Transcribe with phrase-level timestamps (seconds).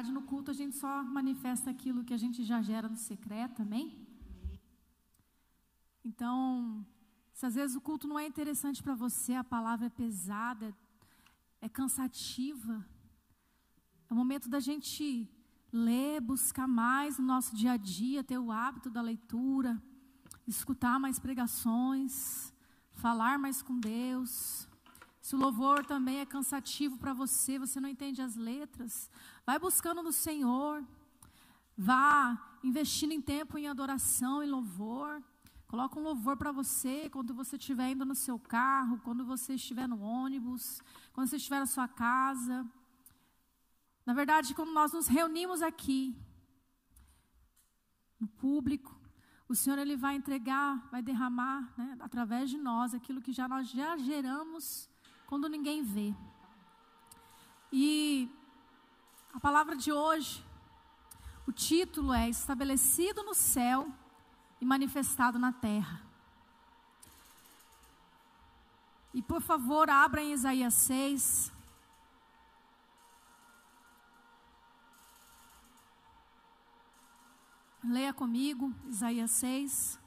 [0.00, 3.60] Verdade, no culto a gente só manifesta aquilo que a gente já gera no secreto,
[3.62, 3.86] amém?
[6.02, 6.84] Então,
[7.34, 10.74] se às vezes o culto não é interessante para você, a palavra é pesada,
[11.60, 12.74] é cansativa,
[14.08, 15.28] é o momento da gente
[15.70, 19.80] ler, buscar mais no nosso dia a dia, ter o hábito da leitura,
[20.46, 22.54] escutar mais pregações,
[22.92, 24.66] falar mais com Deus.
[25.20, 29.10] Se o louvor também é cansativo para você, você não entende as letras,
[29.44, 30.82] vai buscando no Senhor,
[31.76, 35.22] vá investindo em tempo em adoração e louvor.
[35.68, 39.86] Coloca um louvor para você quando você estiver indo no seu carro, quando você estiver
[39.86, 42.66] no ônibus, quando você estiver na sua casa.
[44.04, 46.16] Na verdade, quando nós nos reunimos aqui,
[48.18, 48.98] no público,
[49.48, 53.68] o Senhor ele vai entregar, vai derramar, né, através de nós, aquilo que já nós
[53.70, 54.89] já geramos
[55.30, 56.12] quando ninguém vê.
[57.72, 58.28] E
[59.32, 60.44] a palavra de hoje,
[61.46, 63.88] o título é Estabelecido no céu
[64.60, 66.02] e manifestado na terra.
[69.14, 71.52] E por favor, abra em Isaías 6.
[77.84, 79.99] Leia comigo, Isaías 6.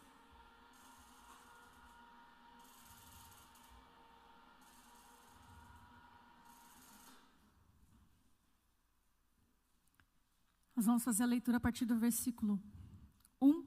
[10.76, 12.60] Nós vamos fazer a leitura a partir do versículo
[13.40, 13.64] 1.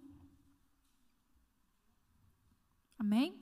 [2.99, 3.41] Amém?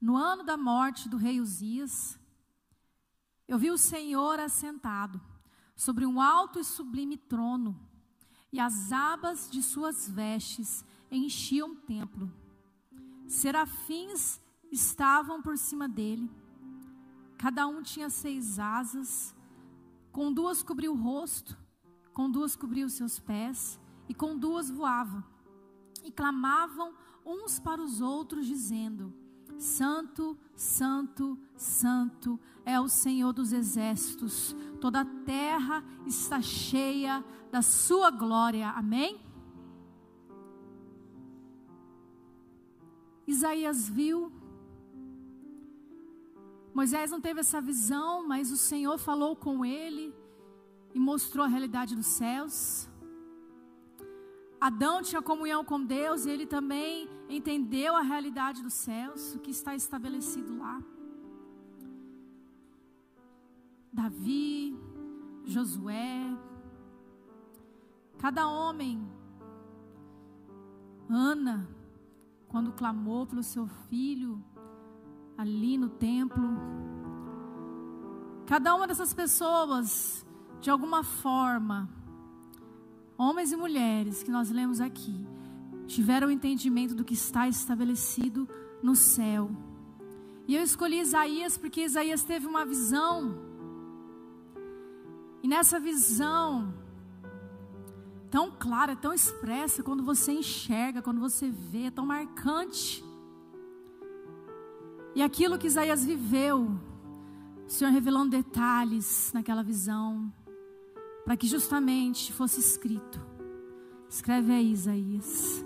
[0.00, 2.18] No ano da morte do rei Uzias,
[3.48, 5.20] eu vi o Senhor assentado
[5.74, 7.80] sobre um alto e sublime trono,
[8.52, 12.30] e as abas de suas vestes enchiam o templo.
[13.26, 14.40] Serafins
[14.70, 16.30] estavam por cima dele,
[17.38, 19.34] cada um tinha seis asas,
[20.12, 21.56] com duas cobriu o rosto,
[22.12, 23.78] com duas cobriu os seus pés,
[24.08, 25.24] e com duas voava.
[26.04, 26.94] E clamavam
[27.24, 29.14] uns para os outros, dizendo:
[29.58, 38.10] Santo, Santo, Santo é o Senhor dos exércitos, toda a terra está cheia da Sua
[38.10, 38.70] glória.
[38.70, 39.20] Amém?
[43.26, 44.39] Isaías viu.
[46.72, 50.14] Moisés não teve essa visão, mas o Senhor falou com ele
[50.94, 52.88] e mostrou a realidade dos céus.
[54.60, 59.50] Adão tinha comunhão com Deus e ele também entendeu a realidade dos céus, o que
[59.50, 60.82] está estabelecido lá.
[63.92, 64.78] Davi,
[65.44, 66.36] Josué,
[68.18, 69.02] cada homem,
[71.08, 71.68] Ana,
[72.48, 74.44] quando clamou pelo seu filho
[75.40, 76.46] ali no templo,
[78.46, 80.22] cada uma dessas pessoas,
[80.60, 81.88] de alguma forma,
[83.16, 85.26] homens e mulheres que nós lemos aqui,
[85.86, 88.46] tiveram o entendimento do que está estabelecido
[88.82, 89.50] no céu.
[90.46, 93.38] E eu escolhi Isaías porque Isaías teve uma visão.
[95.42, 96.74] E nessa visão,
[98.30, 103.02] tão clara, tão expressa, quando você enxerga, quando você vê, é tão marcante.
[105.14, 106.70] E aquilo que Isaías viveu,
[107.66, 110.32] o Senhor revelando detalhes naquela visão
[111.24, 113.20] para que justamente fosse escrito.
[114.08, 115.64] Escreve aí, Isaías.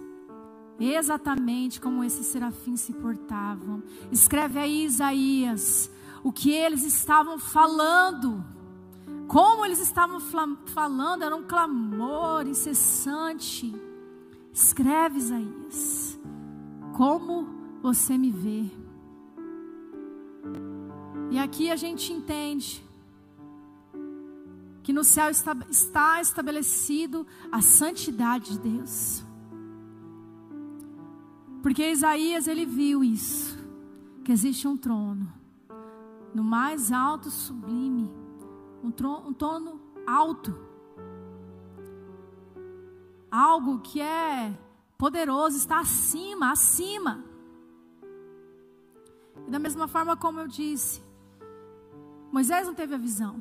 [0.78, 3.82] Exatamente como esses serafins se portavam.
[4.10, 5.91] Escreve aí, Isaías,
[6.22, 8.44] o que eles estavam falando.
[9.29, 13.75] Como eles estavam falando, era um clamor incessante.
[14.52, 16.20] Escreve, Isaías,
[16.94, 17.49] como
[17.82, 18.83] você me vê.
[21.34, 22.81] E aqui a gente entende
[24.84, 29.25] que no céu está, está estabelecido a santidade de Deus.
[31.60, 33.58] Porque Isaías ele viu isso,
[34.25, 35.26] que existe um trono
[36.32, 38.08] no mais alto sublime,
[38.81, 40.56] um trono, um trono alto.
[43.28, 44.56] Algo que é
[44.96, 47.25] poderoso, está acima, acima.
[49.48, 51.02] E da mesma forma como eu disse,
[52.34, 53.40] Moisés não teve a visão.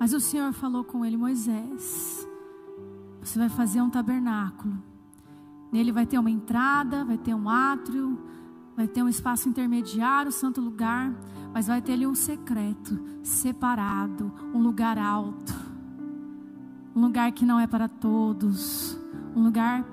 [0.00, 2.26] Mas o Senhor falou com ele: Moisés,
[3.20, 4.82] você vai fazer um tabernáculo.
[5.70, 8.18] Nele vai ter uma entrada, vai ter um átrio,
[8.74, 11.14] vai ter um espaço intermediário, santo lugar,
[11.52, 15.52] mas vai ter ali um secreto, separado, um lugar alto,
[16.96, 18.98] um lugar que não é para todos,
[19.36, 19.84] um lugar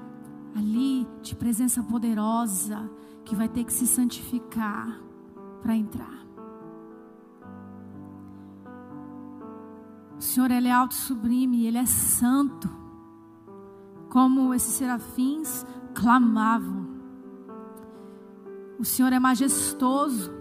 [0.55, 2.89] ali de presença poderosa
[3.25, 4.97] que vai ter que se santificar
[5.61, 6.24] para entrar.
[10.17, 12.69] O Senhor ele é alto sublime, ele é santo.
[14.09, 16.87] Como esses serafins clamavam.
[18.79, 20.31] O Senhor é majestoso,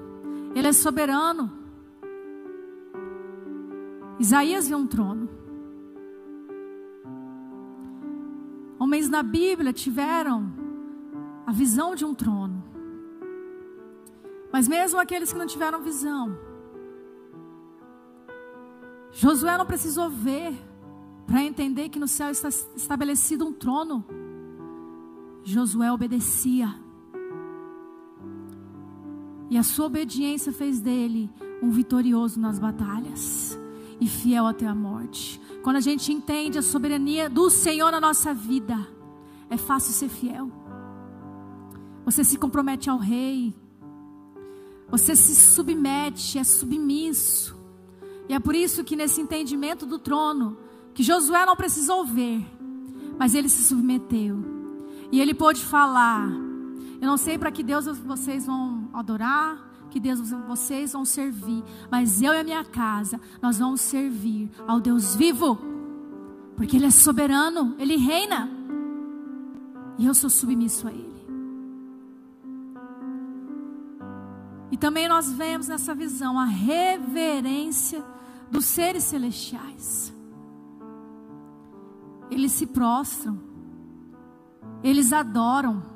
[0.54, 1.50] ele é soberano.
[4.18, 5.28] Isaías viu um trono.
[8.78, 10.52] Homens na Bíblia tiveram
[11.46, 12.62] a visão de um trono.
[14.52, 16.38] Mas mesmo aqueles que não tiveram visão,
[19.14, 20.52] Josué não precisou ver
[21.26, 24.04] para entender que no céu está estabelecido um trono.
[25.44, 26.74] Josué obedecia.
[29.48, 31.30] E a sua obediência fez dele
[31.62, 33.58] um vitorioso nas batalhas
[34.00, 35.40] e fiel até a morte.
[35.62, 38.76] Quando a gente entende a soberania do Senhor na nossa vida,
[39.48, 40.50] é fácil ser fiel.
[42.04, 43.54] Você se compromete ao rei.
[44.90, 47.63] Você se submete, é submisso.
[48.28, 50.56] E é por isso que nesse entendimento do trono,
[50.94, 52.44] que Josué não precisou ver,
[53.18, 54.38] mas ele se submeteu.
[55.12, 56.28] E ele pôde falar:
[57.00, 62.20] Eu não sei para que Deus vocês vão adorar, que Deus vocês vão servir, mas
[62.20, 65.56] eu e a minha casa, nós vamos servir ao Deus vivo,
[66.56, 68.50] porque Ele é soberano, Ele reina,
[69.96, 71.13] e eu sou submisso a Ele.
[74.70, 78.04] E também nós vemos nessa visão a reverência
[78.50, 80.12] dos seres celestiais.
[82.30, 83.40] Eles se prostram,
[84.82, 85.94] eles adoram.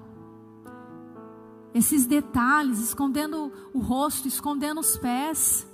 [1.75, 5.67] Esses detalhes, escondendo o rosto, escondendo os pés.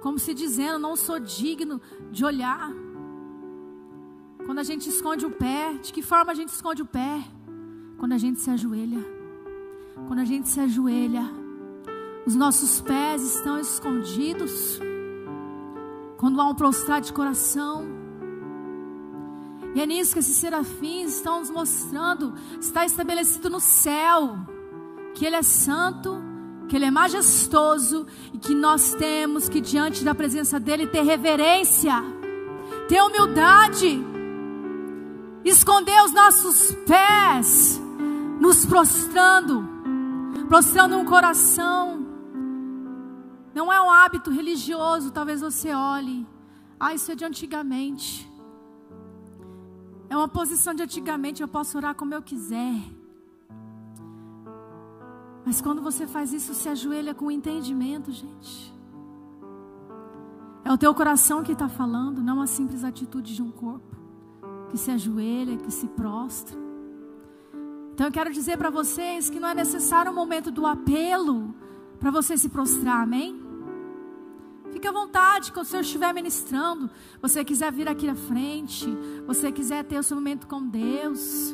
[0.00, 1.80] Como se dizendo, não sou digno
[2.10, 2.70] de olhar.
[4.46, 7.22] Quando a gente esconde o pé, de que forma a gente esconde o pé?
[7.98, 9.17] Quando a gente se ajoelha.
[10.06, 11.38] Quando a gente se ajoelha
[12.28, 14.78] os nossos pés estão escondidos.
[16.18, 17.86] Quando há um prostrado de coração.
[19.74, 22.34] E é nisso que esses serafins estão nos mostrando.
[22.60, 24.36] Está estabelecido no céu.
[25.14, 26.22] Que Ele é santo,
[26.68, 28.06] que Ele é majestoso.
[28.34, 31.94] E que nós temos que, diante da presença dEle, ter reverência,
[32.88, 34.04] ter humildade.
[35.46, 37.80] Esconder os nossos pés,
[38.38, 39.66] nos prostrando,
[40.48, 42.06] prostrando um coração
[43.54, 46.26] não é um hábito religioso, talvez você olhe.
[46.80, 48.28] Ah, isso é de antigamente.
[50.08, 52.80] É uma posição de antigamente, eu posso orar como eu quiser.
[55.44, 58.72] Mas quando você faz isso, se ajoelha com entendimento, gente.
[60.64, 63.96] É o teu coração que está falando, não a simples atitude de um corpo
[64.70, 66.67] que se ajoelha, que se prostra.
[67.98, 71.52] Então eu quero dizer para vocês que não é necessário um momento do apelo
[71.98, 73.42] para você se prostrar, amém?
[74.70, 76.88] Fique à vontade quando o Senhor estiver ministrando.
[77.20, 78.86] Você quiser vir aqui à frente,
[79.26, 81.52] você quiser ter o seu momento com Deus.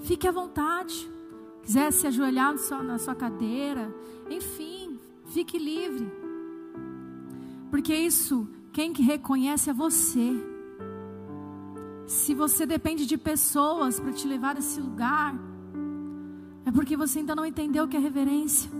[0.00, 1.08] Fique à vontade.
[1.62, 3.94] Quiser se ajoelhar na sua cadeira,
[4.28, 6.10] enfim, fique livre.
[7.70, 10.49] Porque isso, quem que reconhece é você.
[12.06, 15.34] Se você depende de pessoas para te levar a esse lugar,
[16.64, 18.70] é porque você ainda não entendeu o que é reverência.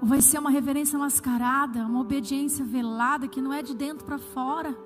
[0.00, 4.18] Ou vai ser uma reverência mascarada, uma obediência velada que não é de dentro para
[4.18, 4.76] fora.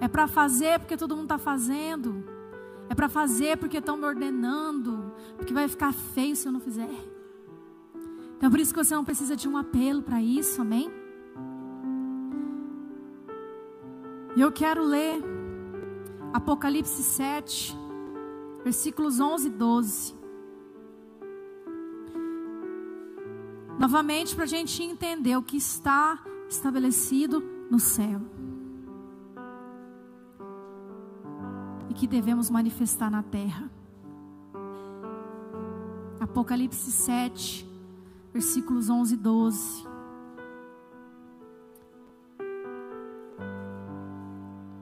[0.00, 2.24] É para fazer porque todo mundo está fazendo.
[2.88, 5.12] É para fazer porque estão me ordenando.
[5.36, 6.90] Porque vai ficar feio se eu não fizer.
[8.36, 10.90] Então por isso que você não precisa de um apelo para isso, amém?
[14.36, 15.24] E eu quero ler
[16.30, 17.74] Apocalipse 7,
[18.62, 20.14] versículos 11 e 12.
[23.78, 28.20] Novamente, para a gente entender o que está estabelecido no céu.
[31.88, 33.70] E que devemos manifestar na terra.
[36.20, 37.66] Apocalipse 7,
[38.34, 39.85] versículos 11 e 12.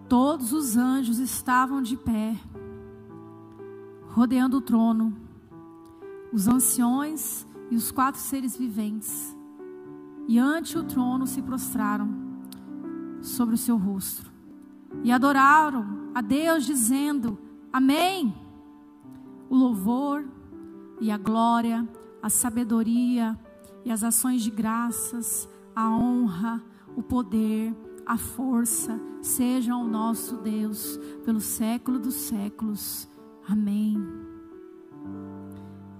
[0.08, 2.37] Todos os anjos estavam de pé,
[4.08, 5.16] rodeando o trono.
[6.32, 9.37] Os anciões e os quatro seres viventes,
[10.26, 12.08] e ante o trono se prostraram
[13.23, 14.34] sobre o seu rosto
[15.02, 17.38] e adoraram a Deus, dizendo:
[17.73, 18.34] Amém.
[19.49, 20.25] O louvor
[21.00, 21.87] e a glória,
[22.23, 23.38] a sabedoria
[23.84, 26.62] e as ações de graças, a honra,
[26.96, 27.75] o poder,
[28.06, 33.08] a força sejam ao nosso Deus pelo século dos séculos.
[33.49, 33.96] Amém.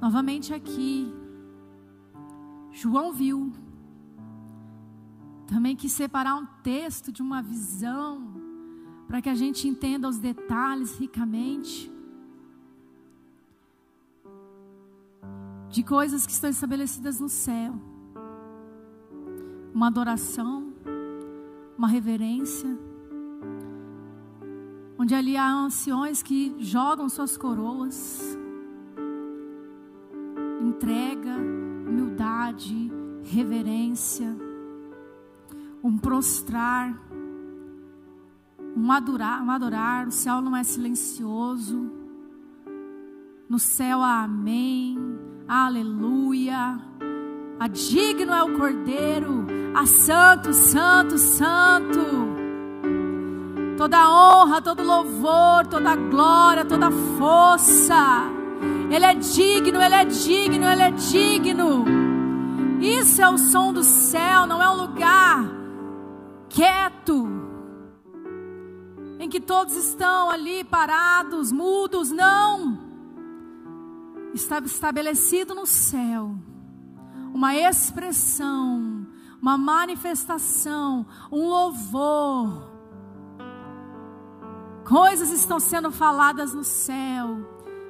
[0.01, 1.13] Novamente aqui,
[2.71, 3.53] João viu.
[5.47, 8.35] Também quis separar um texto de uma visão,
[9.07, 11.91] para que a gente entenda os detalhes ricamente.
[15.71, 17.75] De coisas que estão estabelecidas no céu.
[19.75, 20.74] Uma adoração,
[21.77, 22.79] uma reverência.
[24.99, 28.39] Onde ali há anciões que jogam suas coroas.
[30.61, 31.37] Entrega,
[31.87, 32.91] humildade,
[33.25, 34.35] reverência,
[35.83, 36.99] um prostrar,
[38.77, 40.09] um adorar, um adorar.
[40.09, 41.91] O céu não é silencioso.
[43.49, 44.99] No céu há amém,
[45.47, 46.79] aleluia.
[47.59, 52.35] A digno é o Cordeiro, a santo, santo, santo.
[53.77, 58.35] Toda honra, todo louvor, toda glória, toda força
[58.91, 61.85] ele é digno, Ele é digno, Ele é digno.
[62.81, 65.45] Isso é o som do céu, não é um lugar
[66.49, 67.29] quieto,
[69.19, 72.79] em que todos estão ali parados, mudos, não.
[74.35, 76.37] Está estabelecido no céu
[77.33, 78.94] uma expressão,
[79.45, 82.67] uma manifestação, um louvor.
[84.89, 87.47] Coisas estão sendo faladas no céu.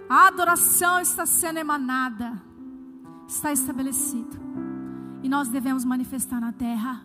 [0.08, 2.42] A adoração está sendo emanada,
[3.28, 4.36] está estabelecido.
[5.22, 7.02] E nós devemos manifestar na terra.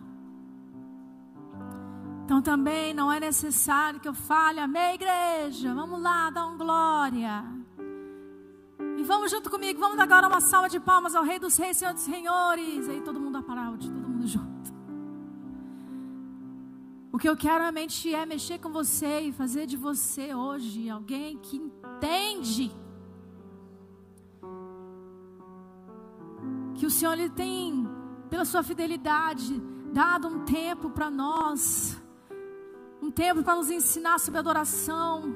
[2.24, 5.72] Então também não é necessário que eu fale, amém, igreja.
[5.72, 7.44] Vamos lá, dá um glória.
[8.98, 11.76] E vamos junto comigo, vamos dar agora uma salva de palmas ao Rei dos Reis,
[11.76, 12.88] Senhor dos Senhores.
[12.88, 13.29] Aí todo mundo
[17.20, 21.56] que eu quero realmente é mexer com você e fazer de você hoje alguém que
[21.58, 22.72] entende
[26.76, 27.86] que o Senhor ele tem,
[28.30, 29.60] pela sua fidelidade,
[29.92, 32.00] dado um tempo para nós,
[33.02, 35.34] um tempo para nos ensinar sobre adoração.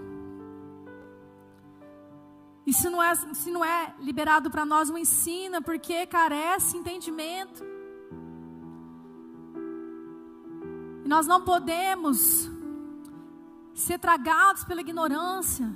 [2.67, 7.74] E se não é, se não é liberado para nós, não ensina, porque carece entendimento.
[11.05, 12.51] E nós não podemos
[13.75, 15.71] ser tragados pela ignorância,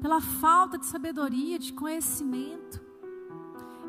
[0.00, 2.80] pela falta de sabedoria, de conhecimento.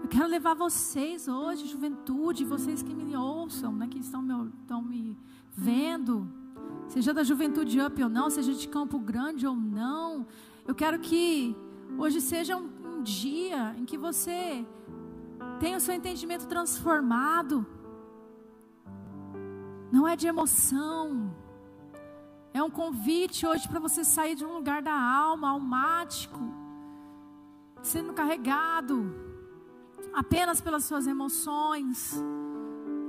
[0.02, 4.82] Eu quero levar vocês hoje, juventude, vocês que me ouçam, né, que estão me, estão
[4.82, 5.16] me
[5.52, 6.28] vendo,
[6.88, 10.26] seja da juventude up ou não, seja de Campo Grande ou não.
[10.66, 11.56] Eu quero que
[12.00, 14.66] hoje seja um, um dia em que você
[15.60, 17.66] tenha o seu entendimento transformado.
[19.92, 21.36] Não é de emoção.
[22.54, 26.40] É um convite hoje para você sair de um lugar da alma, almático,
[27.82, 29.14] sendo carregado
[30.14, 32.22] apenas pelas suas emoções,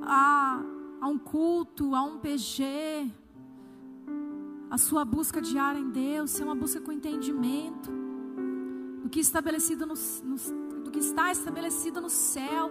[0.03, 0.63] a,
[1.01, 3.11] a um culto, a um PG,
[4.71, 7.91] a sua busca diária em Deus, ser uma busca com entendimento
[9.03, 10.37] do que, estabelecido no, no,
[10.85, 12.71] do que está estabelecido no céu,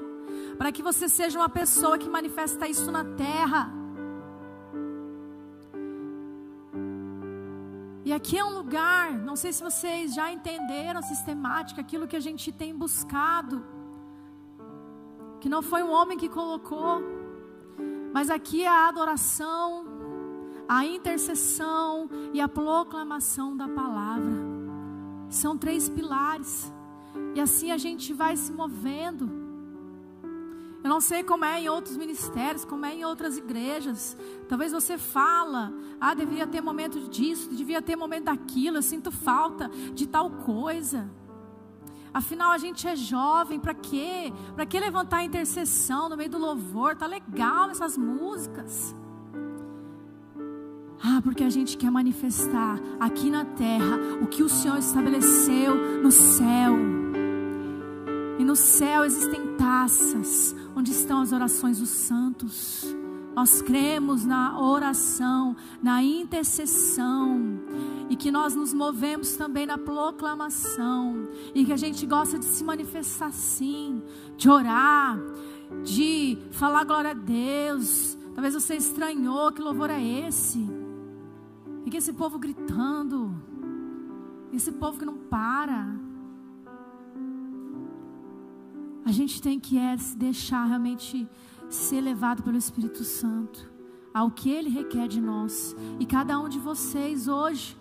[0.57, 3.80] para que você seja uma pessoa que manifesta isso na terra.
[8.03, 12.15] E aqui é um lugar, não sei se vocês já entenderam a sistemática, aquilo que
[12.15, 13.63] a gente tem buscado
[15.41, 17.01] que não foi um homem que colocou,
[18.13, 19.85] mas aqui é a adoração,
[20.69, 24.31] a intercessão e a proclamação da palavra.
[25.29, 26.71] São três pilares.
[27.33, 29.40] E assim a gente vai se movendo.
[30.91, 34.17] Não sei como é em outros ministérios, como é em outras igrejas.
[34.49, 39.71] Talvez você fala, ah, deveria ter momento disso, devia ter momento daquilo, eu sinto falta
[39.93, 41.09] de tal coisa.
[42.13, 44.33] Afinal, a gente é jovem, para quê?
[44.53, 46.93] Para que levantar a intercessão no meio do louvor?
[46.93, 48.93] Tá legal essas músicas.
[51.01, 56.11] Ah, porque a gente quer manifestar aqui na terra o que o Senhor estabeleceu no
[56.11, 56.75] céu.
[58.41, 62.83] E no céu existem taças onde estão as orações dos santos.
[63.35, 67.39] Nós cremos na oração, na intercessão
[68.09, 72.63] e que nós nos movemos também na proclamação e que a gente gosta de se
[72.63, 74.01] manifestar assim,
[74.35, 75.19] de orar,
[75.83, 78.17] de falar glória a Deus.
[78.33, 80.67] Talvez você estranhou que louvor é esse?
[81.85, 83.35] E que esse povo gritando,
[84.51, 86.09] esse povo que não para.
[89.05, 91.27] A gente tem que é, se deixar realmente
[91.69, 93.71] ser levado pelo Espírito Santo
[94.13, 95.75] ao que Ele requer de nós.
[95.99, 97.77] E cada um de vocês hoje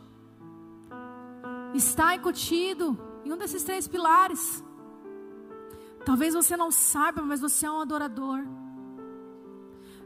[1.75, 4.65] está incutido em um desses três pilares.
[6.05, 8.41] Talvez você não saiba, mas você é um adorador.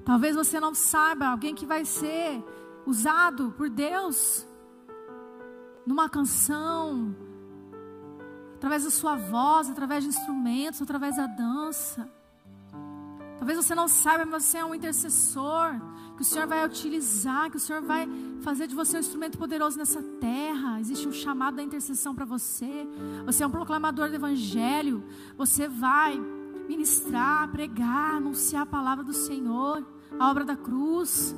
[0.04, 2.44] Talvez você não saiba, alguém que vai ser
[2.84, 4.46] usado por Deus
[5.86, 7.14] numa canção,
[8.64, 12.08] através da sua voz, através de instrumentos, através da dança.
[13.36, 15.78] Talvez você não saiba, mas você é um intercessor
[16.16, 18.08] que o Senhor vai utilizar, que o Senhor vai
[18.40, 20.80] fazer de você um instrumento poderoso nessa terra.
[20.80, 22.88] Existe um chamado da intercessão para você.
[23.26, 25.04] Você é um proclamador do Evangelho.
[25.36, 26.18] Você vai
[26.66, 29.86] ministrar, pregar, anunciar a palavra do Senhor,
[30.18, 31.36] a obra da cruz.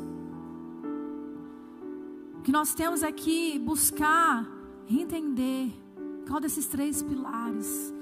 [2.38, 4.46] O que nós temos aqui buscar
[4.88, 5.85] entender
[6.26, 7.94] qual desses três pilares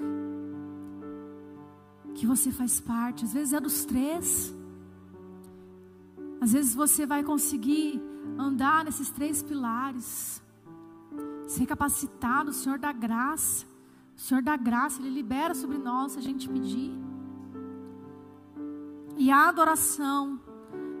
[2.15, 3.25] que você faz parte.
[3.25, 4.53] Às vezes é dos três.
[6.41, 8.01] Às vezes você vai conseguir
[8.37, 10.41] andar nesses três pilares.
[11.47, 13.65] Ser capacitado, o Senhor da graça.
[14.17, 16.91] O Senhor da graça, Ele libera sobre nós se a gente pedir.
[19.17, 20.39] E a adoração,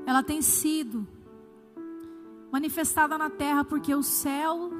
[0.05, 1.07] ela tem sido
[2.51, 4.71] manifestada na terra porque o céu,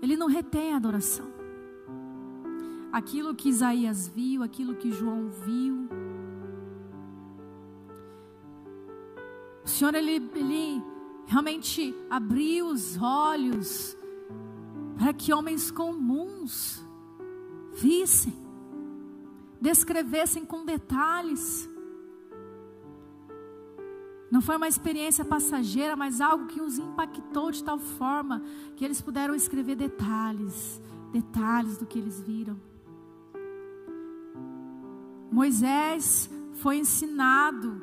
[0.00, 1.31] ele não retém a adoração
[2.92, 5.88] aquilo que Isaías viu, aquilo que João viu.
[9.64, 10.82] O Senhor, ele, ele
[11.26, 13.96] realmente abriu os olhos
[14.98, 16.84] para que homens comuns
[17.72, 18.34] vissem,
[19.60, 21.68] descrevessem com detalhes.
[24.30, 28.42] Não foi uma experiência passageira, mas algo que os impactou de tal forma
[28.76, 30.80] que eles puderam escrever detalhes,
[31.12, 32.71] detalhes do que eles viram.
[35.32, 37.80] Moisés foi ensinado,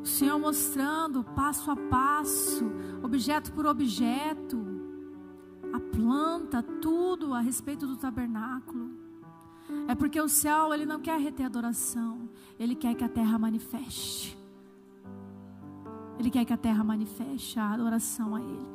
[0.00, 2.70] o Senhor mostrando passo a passo,
[3.02, 4.64] objeto por objeto,
[5.72, 8.92] a planta, tudo a respeito do tabernáculo.
[9.88, 14.38] É porque o céu, ele não quer reter adoração, ele quer que a terra manifeste.
[16.18, 18.66] Ele quer que a terra manifeste a adoração a ele.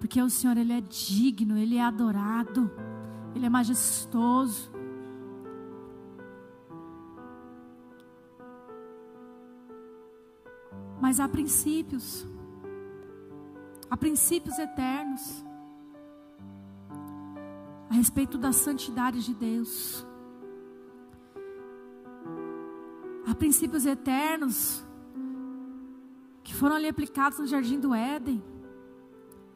[0.00, 2.68] Porque o Senhor, ele é digno, ele é adorado,
[3.34, 4.77] ele é majestoso.
[11.00, 12.26] Mas há princípios,
[13.88, 15.44] há princípios eternos
[17.88, 20.04] a respeito da santidade de Deus.
[23.26, 24.84] Há princípios eternos
[26.42, 28.42] que foram ali aplicados no jardim do Éden.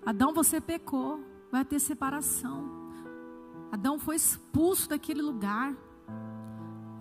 [0.07, 2.71] Adão, você pecou, vai ter separação.
[3.73, 5.75] Adão foi expulso daquele lugar.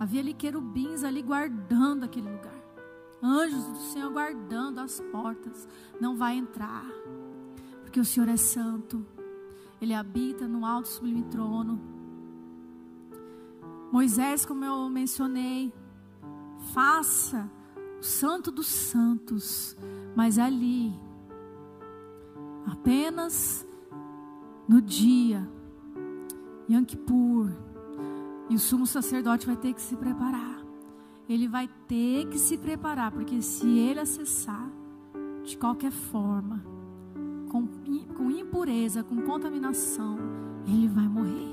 [0.00, 2.51] Havia ali querubins ali guardando aquele lugar
[3.22, 5.68] anjos do Senhor guardando as portas,
[6.00, 6.86] não vai entrar,
[7.82, 9.06] porque o Senhor é santo,
[9.80, 11.80] Ele habita no alto sublime trono.
[13.92, 15.72] Moisés, como eu mencionei,
[16.72, 17.48] faça
[18.00, 19.76] o santo dos santos,
[20.16, 20.92] mas ali,
[22.66, 23.66] apenas
[24.66, 25.48] no dia,
[26.68, 27.50] Yom Kippur,
[28.48, 30.61] e o sumo sacerdote vai ter que se preparar
[31.32, 34.68] ele vai ter que se preparar, porque se ele acessar
[35.42, 36.62] de qualquer forma,
[37.48, 37.66] com,
[38.14, 40.18] com impureza, com contaminação,
[40.66, 41.52] ele vai morrer.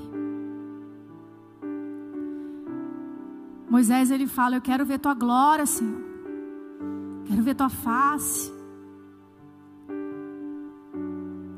[3.70, 6.00] Moisés ele fala: Eu quero ver tua glória, Senhor.
[7.24, 8.52] Quero ver tua face.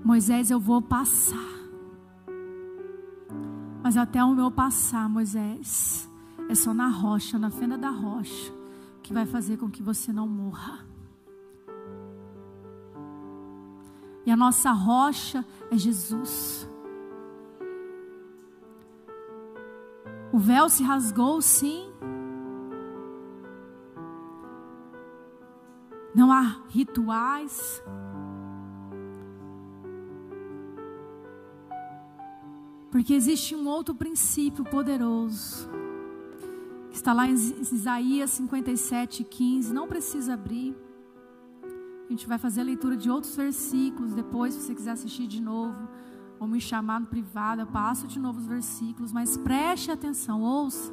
[0.05, 1.53] Moisés, eu vou passar.
[3.83, 6.09] Mas até o meu passar, Moisés,
[6.53, 8.53] é só na rocha, na fenda da rocha,
[9.03, 10.85] que vai fazer com que você não morra.
[14.27, 16.69] E a nossa rocha é Jesus.
[20.31, 21.91] O véu se rasgou, sim.
[26.15, 27.83] Não há rituais.
[32.91, 35.82] Porque existe um outro princípio poderoso
[36.93, 39.73] Está lá em Isaías 57, 15.
[39.73, 40.77] Não precisa abrir.
[42.07, 45.41] A gente vai fazer a leitura de outros versículos depois, se você quiser assistir de
[45.41, 45.89] novo,
[46.39, 50.93] ou me chamar no privado, eu passo de novo os versículos, mas preste atenção, ouça.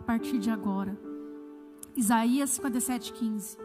[0.00, 0.98] A partir de agora.
[1.94, 3.58] Isaías 57, 15.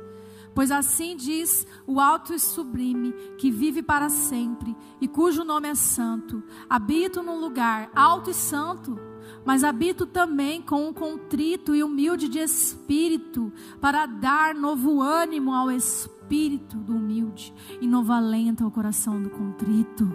[0.53, 5.75] Pois assim diz o alto e sublime, que vive para sempre, e cujo nome é
[5.75, 6.43] santo.
[6.69, 8.99] Habito num lugar alto e santo,
[9.45, 15.71] mas habito também com um contrito e humilde de espírito, para dar novo ânimo ao
[15.71, 20.11] espírito do humilde e novo alento ao coração do contrito.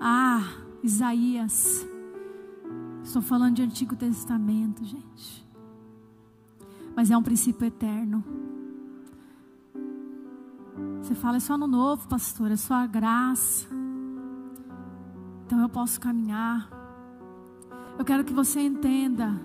[0.00, 0.42] Ah,
[0.82, 1.86] Isaías.
[3.02, 5.46] Estou falando de Antigo Testamento, gente.
[6.96, 8.24] Mas é um princípio eterno.
[11.02, 13.66] Você fala, é só no novo, pastor, é só a graça.
[15.44, 16.68] Então eu posso caminhar.
[17.98, 19.40] Eu quero que você entenda.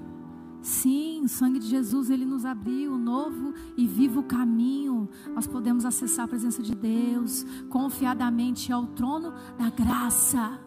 [0.61, 5.07] Sim, o sangue de Jesus, ele nos abriu um novo e vivo caminho.
[5.33, 10.59] Nós podemos acessar a presença de Deus confiadamente ao trono da graça.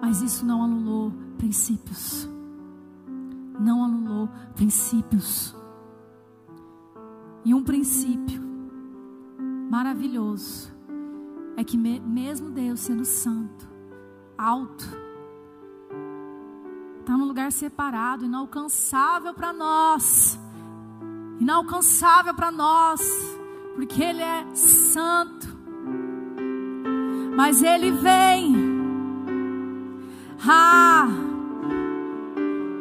[0.00, 2.28] Mas isso não anulou princípios.
[3.60, 5.54] Não anulou princípios.
[7.44, 8.42] E um princípio
[9.70, 10.72] maravilhoso
[11.56, 13.68] é que mesmo Deus sendo santo,
[14.38, 15.03] alto,
[17.04, 20.38] está num lugar separado, inalcançável para nós.
[21.38, 23.02] Inalcançável para nós,
[23.74, 25.46] porque Ele é santo.
[27.36, 28.56] Mas Ele vem,
[30.48, 31.08] ah,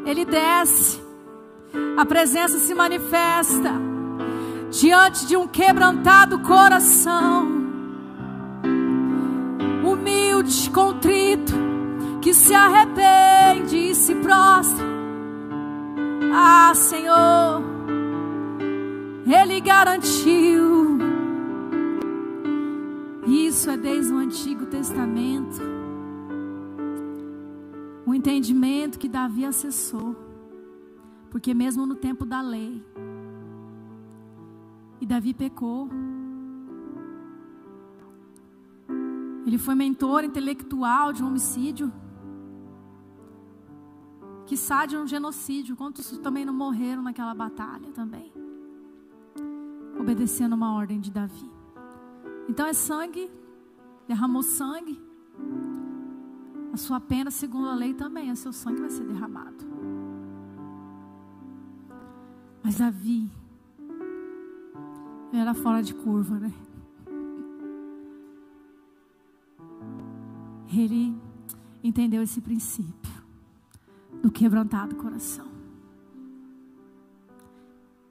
[0.06, 1.02] Ele desce,
[1.98, 3.74] a presença se manifesta
[4.72, 7.46] diante de um quebrantado coração,
[9.84, 11.73] humilde, contrito
[12.24, 14.86] que se arrepende e se prostra.
[16.34, 17.62] Ah, Senhor,
[19.28, 20.98] Ele garantiu.
[23.28, 25.62] Isso é desde o Antigo Testamento.
[28.06, 30.16] O entendimento que Davi acessou.
[31.30, 32.82] Porque mesmo no tempo da lei,
[35.02, 35.90] e Davi pecou.
[39.46, 41.92] Ele foi mentor intelectual de um homicídio
[44.54, 45.76] quiçá de um genocídio.
[45.76, 48.32] Quantos também não morreram naquela batalha também?
[50.00, 51.50] Obedecendo uma ordem de Davi.
[52.48, 53.32] Então é sangue,
[54.08, 55.02] derramou sangue.
[56.72, 59.66] A sua pena, segundo a lei, também, o seu sangue vai ser derramado.
[62.64, 63.32] Mas Davi,
[65.32, 66.54] ele era fora de curva, né?
[70.72, 71.16] Ele
[71.84, 73.03] entendeu esse princípio
[74.24, 75.46] do quebrantado coração.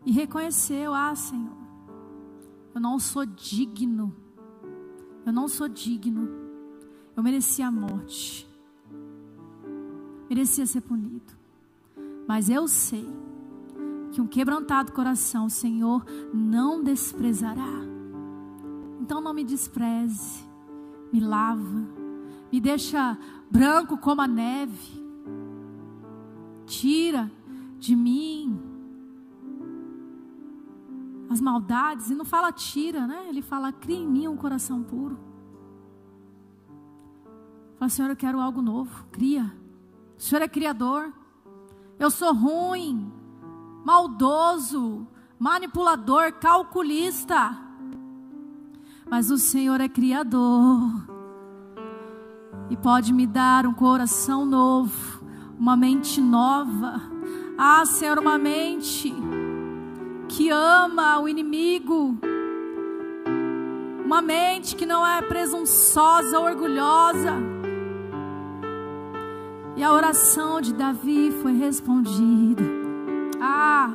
[0.05, 1.57] E reconheceu: Ah, Senhor,
[2.75, 4.14] eu não sou digno,
[5.25, 6.29] eu não sou digno,
[7.16, 8.46] eu merecia a morte,
[10.29, 11.33] merecia ser punido,
[12.29, 13.09] mas eu sei
[14.12, 17.90] que um quebrantado coração o Senhor não desprezará.
[19.01, 20.44] Então não me despreze,
[21.11, 21.88] me lava,
[22.53, 23.18] me deixa
[23.51, 25.01] branco como a neve
[26.66, 27.31] tira
[27.79, 28.72] de mim
[31.33, 33.25] as maldades, e não fala tira, né?
[33.29, 35.18] Ele fala cria em mim um coração puro.
[37.79, 39.51] Fala, Senhor, eu quero algo novo, cria.
[40.18, 41.11] O Senhor é criador.
[41.98, 43.11] Eu sou ruim,
[43.83, 45.07] maldoso,
[45.38, 47.57] manipulador, calculista.
[49.11, 51.09] Mas o Senhor é criador.
[52.68, 55.21] E pode me dar um coração novo
[55.58, 57.00] uma mente nova.
[57.56, 59.14] Ah, Senhor, uma mente
[60.28, 62.18] que ama o inimigo.
[64.04, 67.34] Uma mente que não é presunçosa, orgulhosa.
[69.76, 72.62] E a oração de Davi foi respondida.
[73.40, 73.90] Ah,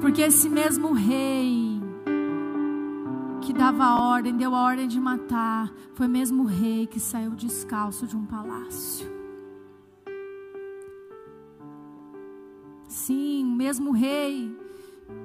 [0.00, 1.80] porque esse mesmo rei
[3.42, 7.30] que dava a ordem, deu a ordem de matar, foi mesmo o rei que saiu
[7.30, 9.15] descalço de um palácio.
[13.06, 14.58] Sim, o mesmo rei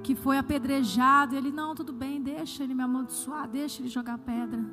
[0.04, 4.64] que foi apedrejado, ele não, tudo bem, deixa ele me amaldiçoar, deixa ele jogar pedra.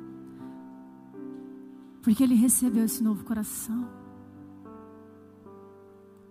[2.03, 3.89] Porque ele recebeu esse novo coração.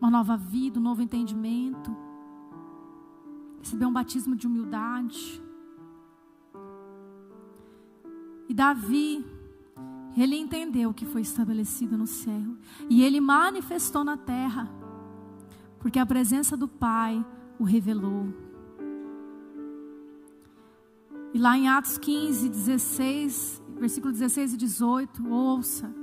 [0.00, 1.90] Uma nova vida, um novo entendimento.
[3.58, 5.42] Recebeu um batismo de humildade.
[8.48, 9.26] E Davi,
[10.16, 12.56] ele entendeu o que foi estabelecido no céu.
[12.88, 14.77] E ele manifestou na terra
[15.78, 17.24] porque a presença do Pai
[17.58, 18.32] o revelou.
[21.32, 25.94] E lá em Atos 15, 16, versículo 16 e 18, ouça.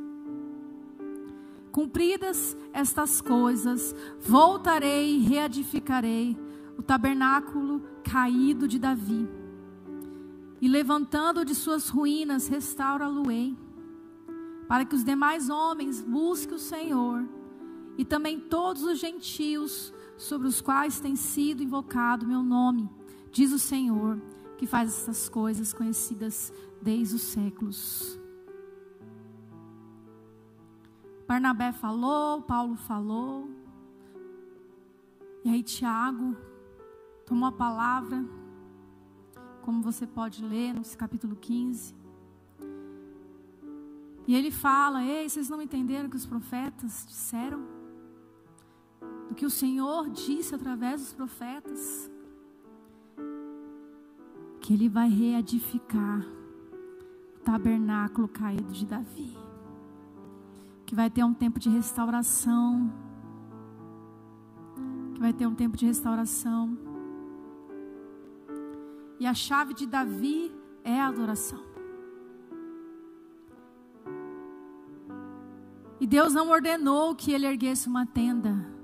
[1.71, 6.37] Cumpridas estas coisas, voltarei e reedificarei
[6.77, 9.27] o tabernáculo caído de Davi.
[10.61, 13.57] E levantando de suas ruínas, restaura-lo-ei,
[14.67, 17.27] para que os demais homens busquem o Senhor,
[17.97, 22.89] e também todos os gentios sobre os quais tem sido invocado meu nome,
[23.31, 24.21] diz o Senhor,
[24.57, 28.19] que faz essas coisas conhecidas desde os séculos.
[31.27, 33.49] Barnabé falou, Paulo falou,
[35.43, 36.35] e aí Tiago
[37.25, 38.23] tomou a palavra,
[39.61, 41.95] como você pode ler no capítulo 15.
[44.27, 47.74] E ele fala: Ei, vocês não entenderam o que os profetas disseram?
[49.27, 52.11] Do que o Senhor disse através dos profetas?
[54.59, 56.25] Que ele vai reedificar
[57.35, 59.37] o tabernáculo caído de Davi.
[60.85, 62.91] Que vai ter um tempo de restauração.
[65.13, 66.77] Que vai ter um tempo de restauração.
[69.19, 70.51] E a chave de Davi
[70.83, 71.63] é a adoração.
[75.99, 78.74] E Deus não ordenou que ele erguesse uma tenda.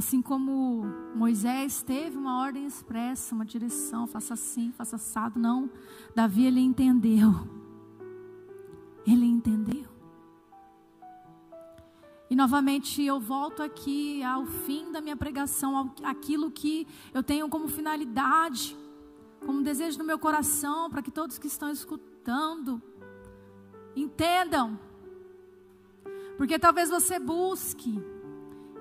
[0.00, 5.38] Assim como Moisés teve uma ordem expressa, uma direção, faça assim, faça assado.
[5.38, 5.68] Não,
[6.14, 7.30] Davi ele entendeu.
[9.06, 9.84] Ele entendeu.
[12.30, 17.68] E novamente eu volto aqui ao fim da minha pregação, aquilo que eu tenho como
[17.68, 18.74] finalidade,
[19.44, 22.80] como desejo no meu coração, para que todos que estão escutando
[23.94, 24.80] entendam.
[26.38, 28.02] Porque talvez você busque,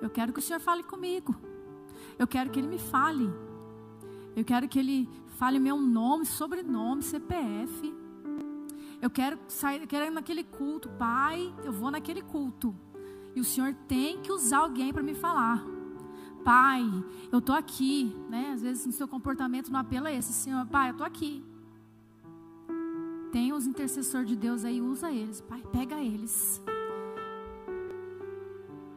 [0.02, 1.36] eu quero que o Senhor fale comigo,
[2.18, 3.30] eu quero que Ele me fale,
[4.36, 7.96] eu quero que Ele fale meu nome, sobrenome, CPF.
[9.02, 12.76] Eu quero sair, eu quero ir naquele culto, Pai, eu vou naquele culto.
[13.34, 15.64] E o Senhor tem que usar alguém para me falar.
[16.44, 16.84] Pai,
[17.32, 18.52] eu tô aqui, né?
[18.54, 21.44] Às vezes no seu comportamento não apela esse, Senhor, pai, eu tô aqui.
[23.32, 26.62] Tem os intercessores de Deus aí, usa eles, pai, pega eles.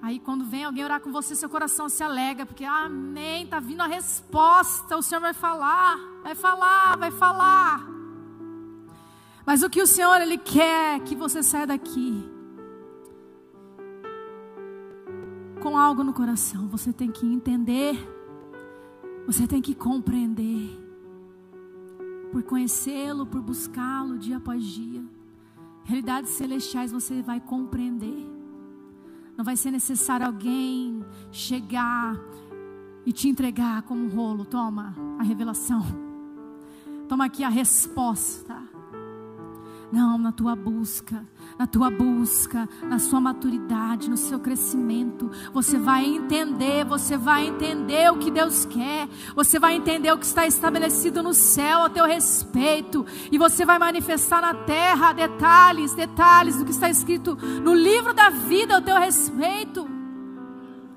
[0.03, 3.83] Aí quando vem alguém orar com você, seu coração se alega, porque amém, tá vindo
[3.83, 7.87] a resposta, o Senhor vai falar, vai falar, vai falar.
[9.47, 12.29] Mas o que o Senhor ele quer que você saia daqui
[15.63, 16.67] com algo no coração.
[16.67, 17.97] Você tem que entender,
[19.25, 20.81] você tem que compreender.
[22.33, 25.05] Por conhecê-lo, por buscá-lo dia após dia.
[25.85, 28.32] Realidades celestiais você vai compreender.
[29.37, 32.17] Não vai ser necessário alguém chegar
[33.05, 34.45] e te entregar como um rolo.
[34.45, 35.85] Toma a revelação.
[37.09, 38.57] Toma aqui a resposta.
[39.93, 41.27] Não, na tua busca,
[41.59, 48.11] na tua busca, na sua maturidade, no seu crescimento, você vai entender, você vai entender
[48.11, 52.05] o que Deus quer, você vai entender o que está estabelecido no céu a teu
[52.05, 58.13] respeito, e você vai manifestar na terra detalhes, detalhes do que está escrito no livro
[58.13, 59.89] da vida ao teu respeito,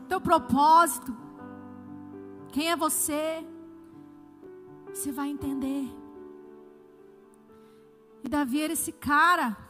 [0.08, 1.16] teu propósito.
[2.52, 3.46] Quem é você?
[4.94, 5.90] Você vai entender.
[8.24, 9.65] E Davi era esse cara.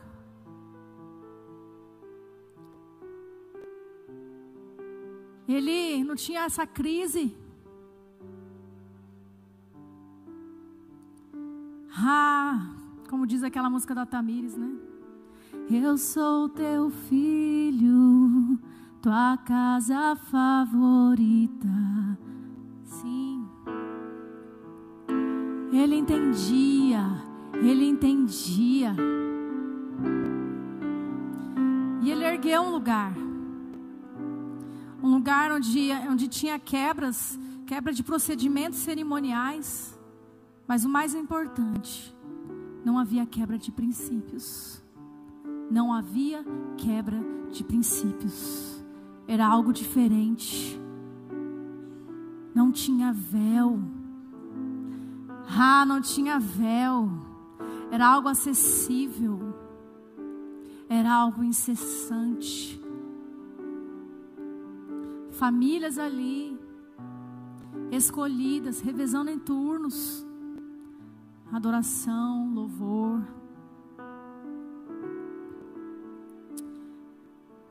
[5.48, 7.36] Ele não tinha essa crise.
[11.98, 12.74] Ah,
[13.10, 14.76] como diz aquela música da Tamires, né?
[15.72, 18.60] Eu sou teu filho,
[19.02, 21.68] tua casa favorita.
[22.84, 23.48] Sim.
[25.72, 27.26] Ele entendia
[27.64, 28.96] ele entendia.
[32.02, 33.14] E ele ergueu um lugar.
[35.06, 37.38] Um lugar onde, onde tinha quebras,
[37.68, 39.98] quebra de procedimentos cerimoniais.
[40.68, 42.16] Mas o mais importante,
[42.84, 44.84] não havia quebra de princípios.
[45.70, 46.44] Não havia
[46.78, 47.20] quebra
[47.52, 48.84] de princípios.
[49.28, 50.80] Era algo diferente.
[52.56, 53.80] Não tinha véu.
[55.48, 57.10] Ah, não tinha véu
[57.92, 59.40] era algo acessível,
[60.90, 62.82] era algo incessante.
[65.38, 66.58] Famílias ali,
[67.92, 70.26] escolhidas, revezando em turnos,
[71.52, 73.22] adoração, louvor.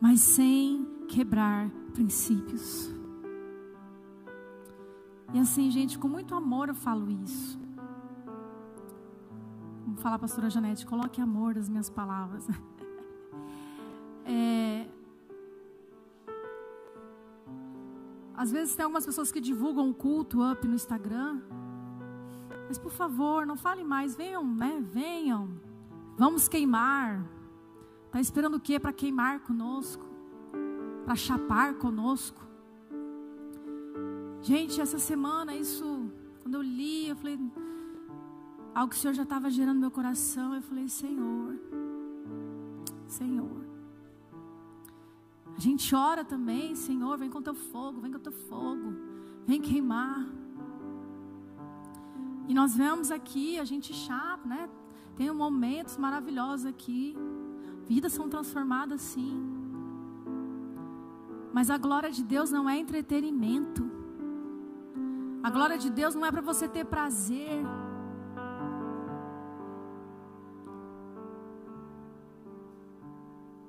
[0.04, 2.92] mas sem quebrar princípios.
[5.32, 7.58] E assim, gente, com muito amor eu falo isso.
[9.86, 12.46] Vamos falar, pastora Janete, coloque amor nas minhas palavras.
[14.26, 14.88] É,
[18.36, 21.40] às vezes tem algumas pessoas que divulgam o culto up no Instagram.
[22.66, 24.16] Mas por favor, não fale mais.
[24.16, 24.82] Venham, né?
[24.90, 25.60] Venham.
[26.16, 27.24] Vamos queimar.
[28.06, 30.04] Está esperando o quê para queimar conosco?
[31.04, 32.42] Para chapar conosco?
[34.40, 36.10] Gente, essa semana, isso,
[36.42, 37.38] quando eu li, eu falei,
[38.74, 40.54] algo que o Senhor já estava gerando no meu coração.
[40.54, 41.58] Eu falei, Senhor,
[43.06, 43.63] Senhor.
[45.56, 48.94] A gente ora também, Senhor, vem com teu fogo, vem com teu fogo,
[49.46, 50.26] vem queimar.
[52.48, 54.68] E nós vemos aqui, a gente chapa, né?
[55.16, 57.16] Tem momentos maravilhosos aqui.
[57.86, 59.34] Vidas são transformadas sim.
[61.52, 63.88] Mas a glória de Deus não é entretenimento.
[65.42, 67.64] A glória de Deus não é para você ter prazer.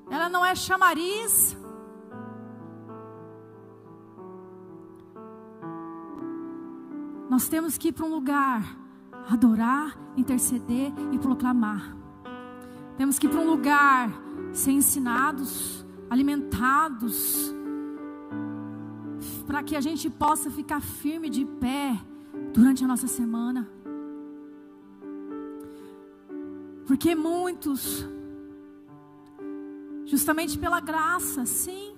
[0.09, 1.55] Ela não é chamariz.
[7.35, 8.63] Nós temos que ir para um lugar,
[9.29, 11.93] adorar, interceder e proclamar.
[12.97, 14.09] Temos que ir para um lugar,
[14.53, 17.53] ser ensinados, alimentados,
[19.45, 21.99] para que a gente possa ficar firme de pé
[22.53, 23.69] durante a nossa semana.
[26.87, 28.07] Porque muitos,
[30.05, 31.97] justamente pela graça, sim,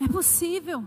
[0.00, 0.82] é possível.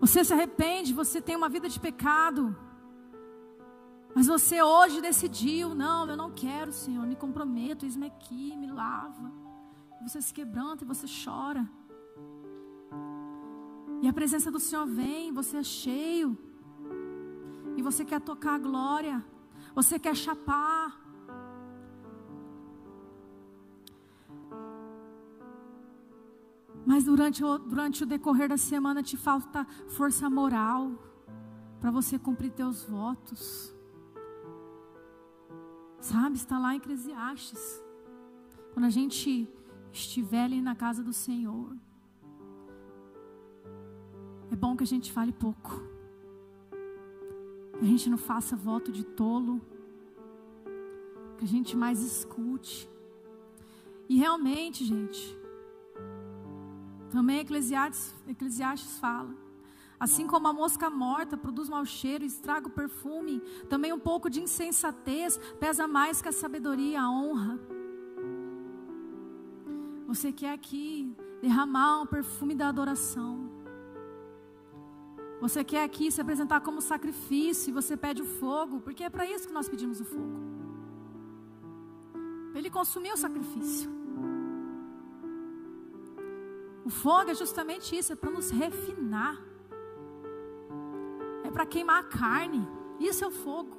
[0.00, 2.56] Você se arrepende, você tem uma vida de pecado.
[4.14, 9.32] Mas você hoje decidiu, não, eu não quero, Senhor, me comprometo, eis-me aqui, me lava.
[10.02, 11.68] Você se quebranta e você chora.
[14.02, 16.36] E a presença do Senhor vem, você é cheio.
[17.76, 19.24] E você quer tocar a glória.
[19.74, 21.05] Você quer chapar.
[26.86, 30.92] Mas durante o, durante o decorrer da semana te falta força moral
[31.80, 33.74] para você cumprir teus votos.
[36.00, 37.82] Sabe, está lá em Eclesiastes.
[38.72, 39.48] Quando a gente
[39.92, 41.76] estiver ali na casa do Senhor.
[44.52, 45.82] É bom que a gente fale pouco.
[47.78, 49.60] Que a gente não faça voto de tolo.
[51.36, 52.88] Que a gente mais escute.
[54.08, 55.36] E realmente, gente,
[57.10, 59.34] também Eclesiastes, Eclesiastes fala.
[59.98, 64.28] Assim como a mosca morta produz mau cheiro e estraga o perfume, também um pouco
[64.28, 67.58] de insensatez pesa mais que a sabedoria a honra.
[70.06, 73.50] Você quer aqui derramar um perfume da adoração.
[75.40, 79.26] Você quer aqui se apresentar como sacrifício e você pede o fogo, porque é para
[79.26, 80.40] isso que nós pedimos o fogo.
[82.54, 83.95] Ele consumiu o sacrifício.
[86.86, 89.42] O fogo é justamente isso, é para nos refinar.
[91.42, 92.64] É para queimar a carne.
[93.00, 93.76] Isso é o fogo.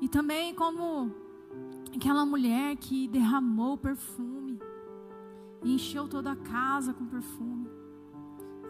[0.00, 1.12] E também como
[1.92, 4.60] aquela mulher que derramou perfume
[5.64, 7.68] e encheu toda a casa com perfume.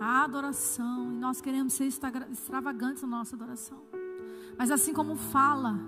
[0.01, 3.83] A adoração, e nós queremos ser extravagantes na nossa adoração.
[4.57, 5.79] Mas assim como fala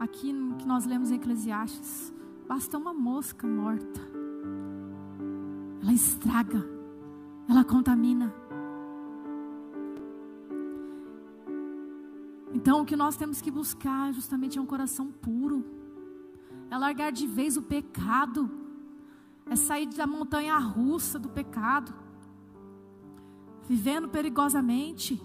[0.00, 2.12] aqui no que nós lemos em Eclesiastes,
[2.48, 4.00] basta uma mosca morta.
[5.82, 6.66] Ela estraga,
[7.46, 8.34] ela contamina.
[12.54, 15.64] Então, o que nós temos que buscar justamente é um coração puro,
[16.70, 18.50] é largar de vez o pecado,
[19.46, 21.92] é sair da montanha russa do pecado,
[23.68, 25.20] vivendo perigosamente.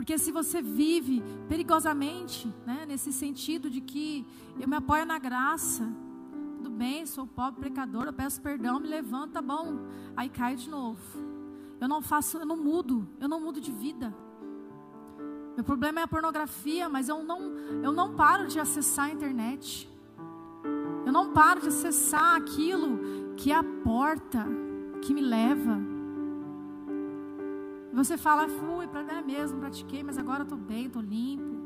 [0.00, 4.26] Porque se você vive perigosamente, né, nesse sentido de que
[4.58, 5.86] eu me apoio na graça,
[6.56, 9.78] tudo bem, sou pobre, pecador, eu peço perdão, me levanto, tá bom,
[10.16, 10.98] aí cai de novo.
[11.78, 14.16] Eu não faço, eu não mudo, eu não mudo de vida.
[15.54, 19.86] Meu problema é a pornografia, mas eu não, eu não paro de acessar a internet.
[21.04, 24.46] Eu não paro de acessar aquilo que é a porta
[25.02, 25.78] que me leva.
[27.92, 31.58] Você fala, fui para é mesmo, pratiquei, mas agora estou bem, estou limpo.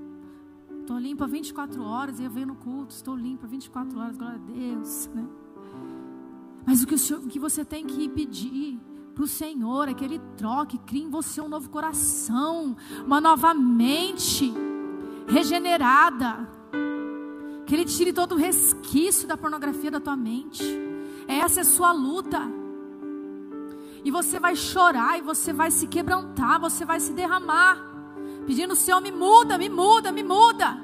[0.80, 4.52] Estou limpa 24 horas e eu venho no culto, estou limpa 24 horas, glória a
[4.52, 5.08] Deus.
[5.14, 5.26] Né?
[6.66, 8.80] Mas o que, o, senhor, o que você tem que pedir
[9.14, 13.54] para o Senhor é que Ele troque, crie em você um novo coração, uma nova
[13.54, 14.52] mente
[15.26, 16.48] regenerada.
[17.66, 20.64] Que Ele tire todo o resquício da pornografia da tua mente.
[21.28, 22.40] Essa é a sua luta.
[24.04, 27.78] E você vai chorar, e você vai se quebrantar, você vai se derramar,
[28.46, 30.78] pedindo: Senhor, me muda, me muda, me muda.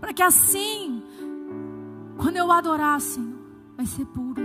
[0.00, 1.02] Para que assim,
[2.16, 3.34] quando eu adorar, Senhor,
[3.76, 4.40] vai ser puro.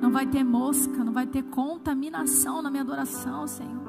[0.00, 3.86] Não vai ter mosca, não vai ter contaminação na minha adoração, Senhor.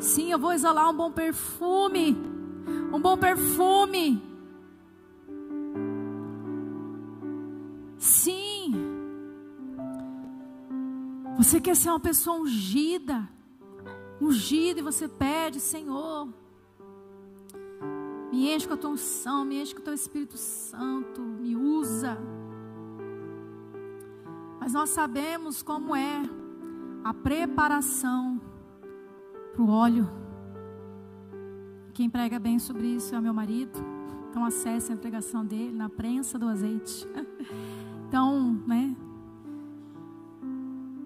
[0.00, 2.16] Sim, eu vou exalar um bom perfume.
[2.92, 4.22] Um bom perfume.
[7.98, 8.47] Sim.
[11.38, 13.28] Você quer ser uma pessoa ungida.
[14.20, 16.28] Ungida e você pede, Senhor.
[18.32, 22.18] Me enche com a tua unção, me enche com o teu Espírito Santo, me usa.
[24.58, 26.28] Mas nós sabemos como é
[27.04, 28.40] a preparação
[29.52, 30.10] para o óleo.
[31.94, 33.78] Quem prega bem sobre isso é o meu marido.
[34.28, 37.06] Então acesse a pregação dele na prensa do azeite.
[38.08, 38.96] Então, né?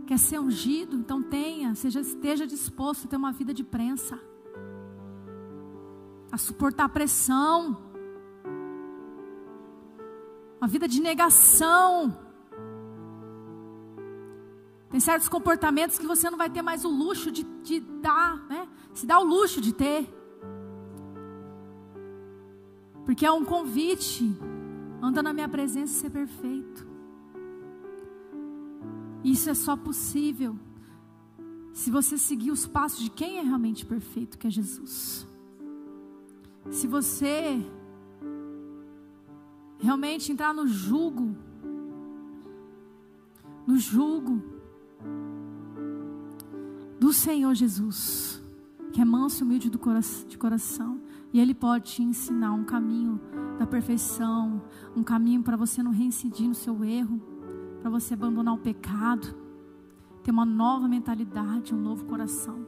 [0.06, 0.96] Quer ser ungido?
[0.96, 4.18] Então tenha, seja, esteja disposto a ter uma vida de prensa.
[6.30, 7.76] A suportar pressão.
[10.60, 12.16] Uma vida de negação.
[14.90, 18.68] Tem certos comportamentos que você não vai ter mais o luxo de, de dar, né?
[18.92, 20.06] Se dá o luxo de ter.
[23.04, 24.36] Porque é um convite.
[25.00, 26.91] Anda na minha presença e ser perfeito.
[29.24, 30.58] Isso é só possível
[31.72, 35.26] se você seguir os passos de quem é realmente perfeito, que é Jesus.
[36.70, 37.64] Se você
[39.78, 41.36] realmente entrar no jugo,
[43.66, 44.42] no jugo
[47.00, 48.40] do Senhor Jesus,
[48.92, 51.00] que é manso e humilde de coração,
[51.32, 53.20] e Ele pode te ensinar um caminho
[53.58, 54.62] da perfeição,
[54.94, 57.20] um caminho para você não reincidir no seu erro,
[57.82, 59.34] para você abandonar o pecado,
[60.22, 62.64] ter uma nova mentalidade, um novo coração.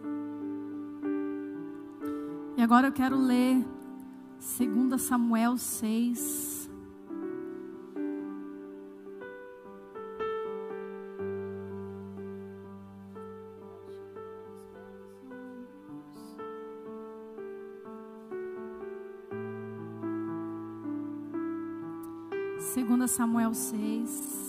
[2.57, 3.65] E agora eu quero ler
[4.59, 6.69] 2 Samuel 6.
[22.59, 24.44] Segunda Samuel 6.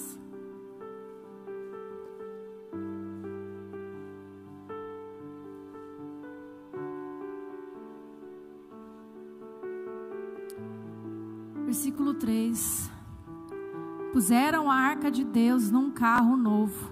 [14.25, 16.91] Puseram a arca de Deus num carro novo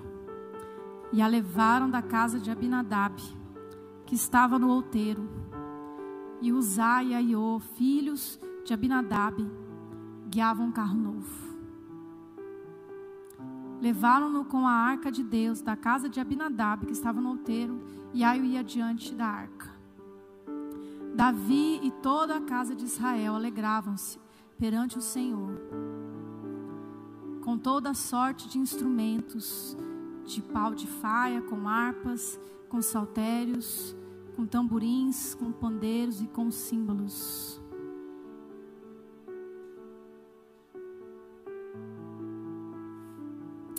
[1.12, 3.20] e a levaram da casa de Abinadab,
[4.06, 5.28] que estava no outeiro.
[6.40, 9.50] E Uzá e Aiô, filhos de Abinadab,
[10.30, 11.58] guiavam um carro novo.
[13.82, 17.82] Levaram-no com a arca de Deus da casa de Abinadab, que estava no outeiro,
[18.14, 19.72] e Aio ia diante da arca.
[21.16, 24.20] Davi e toda a casa de Israel alegravam-se
[24.60, 25.60] perante o Senhor,
[27.44, 29.76] com toda sorte de instrumentos,
[30.26, 32.40] de pau de faia, com harpas,
[32.70, 33.94] com saltérios,
[34.36, 37.62] com tamborins, com pandeiros e com símbolos.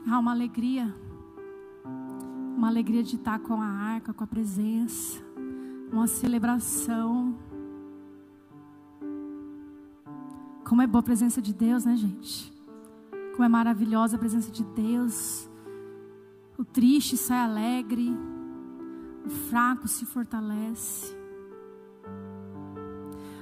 [0.06, 0.94] Há uma alegria,
[2.56, 5.18] uma alegria de estar com a arca, com a presença,
[5.90, 7.34] uma celebração.
[10.68, 12.53] Como é boa a presença de Deus, né, gente?
[13.34, 15.50] Como é maravilhosa a presença de Deus.
[16.56, 18.16] O triste sai alegre,
[19.26, 21.12] o fraco se fortalece.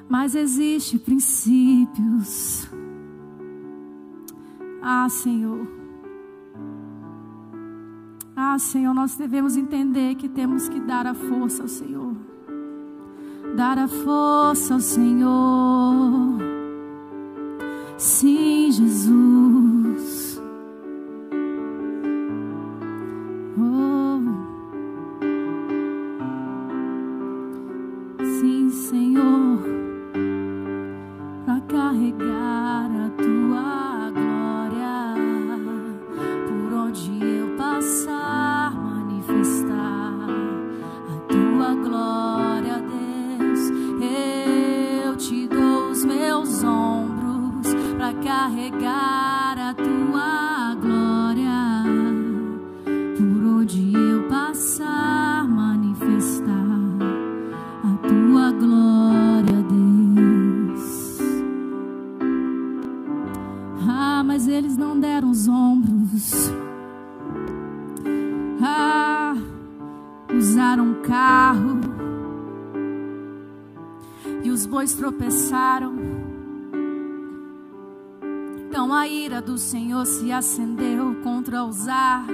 [0.09, 2.67] Mas existe princípios.
[4.81, 5.67] Ah, Senhor.
[8.35, 12.17] Ah, Senhor, nós devemos entender que temos que dar a força ao Senhor.
[13.55, 16.39] Dar a força ao Senhor.
[17.99, 19.72] Sim, Jesus.
[80.33, 82.25] Acendeu contra Uzá.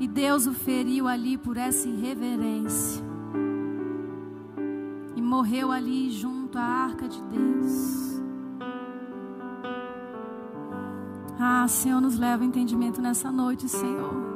[0.00, 3.02] E Deus o feriu ali por essa irreverência.
[5.16, 8.22] E morreu ali junto à arca de Deus.
[11.38, 14.34] Ah, Senhor, nos leva o entendimento nessa noite, Senhor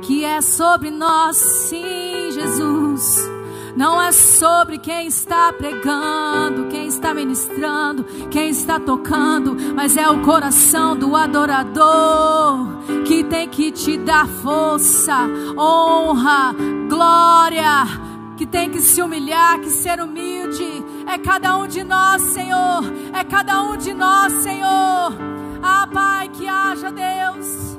[0.00, 3.39] que é sobre nós, sim, Jesus.
[3.76, 10.22] Não é sobre quem está pregando, quem está ministrando, quem está tocando, mas é o
[10.22, 12.66] coração do adorador
[13.06, 15.16] que tem que te dar força,
[15.56, 16.54] honra,
[16.88, 17.86] glória,
[18.36, 20.84] que tem que se humilhar, que ser humilde.
[21.06, 22.82] É cada um de nós, Senhor.
[23.12, 25.12] É cada um de nós, Senhor.
[25.62, 27.70] Ah, Pai, que haja Deus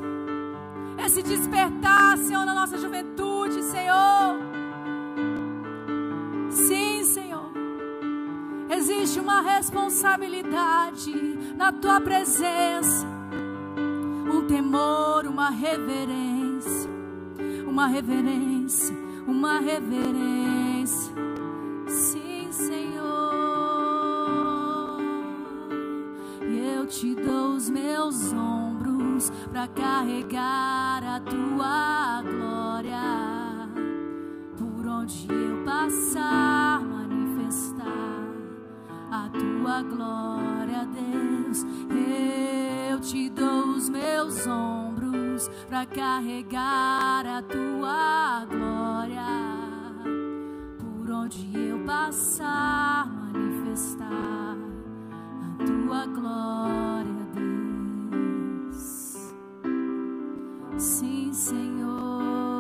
[1.12, 4.51] esse despertar, Senhor, na nossa juventude, Senhor.
[6.52, 7.52] Sim, Senhor.
[8.70, 11.14] Existe uma responsabilidade
[11.56, 13.06] na tua presença,
[14.34, 16.90] um temor, uma reverência,
[17.68, 18.96] uma reverência,
[19.28, 21.14] uma reverência.
[21.88, 23.02] Sim, Senhor.
[26.48, 33.41] E eu te dou os meus ombros para carregar a tua glória.
[35.02, 38.22] Onde eu passar, manifestar
[39.12, 41.66] a tua glória, Deus.
[42.88, 49.26] Eu te dou os meus ombros para carregar a tua glória.
[50.78, 54.56] Por onde eu passar, manifestar
[55.42, 57.26] a tua glória.
[60.78, 62.51] Sim, Senhor.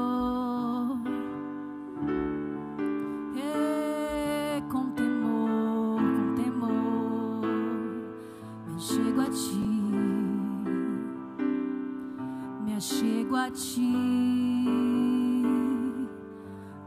[12.81, 13.93] Me achego a ti.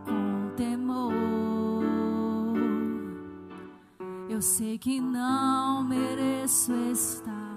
[0.05, 1.13] Com temor,
[4.29, 7.55] eu sei que não mereço estar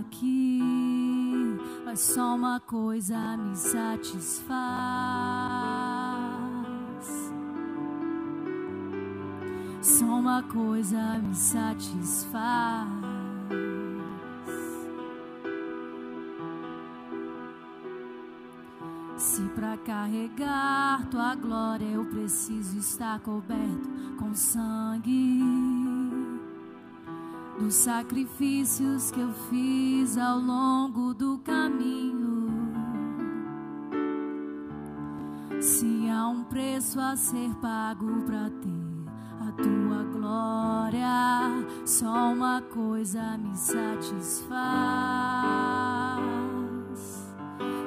[0.00, 0.62] aqui
[1.84, 4.48] mas só uma coisa me satisfaz.
[9.82, 12.97] Só uma coisa me satisfaz.
[19.78, 25.42] Carregar tua glória eu preciso estar coberto com sangue
[27.58, 32.48] dos sacrifícios que eu fiz ao longo do caminho.
[35.60, 38.88] Se há um preço a ser pago para ter
[39.40, 44.48] a tua glória, só uma coisa me satisfaz.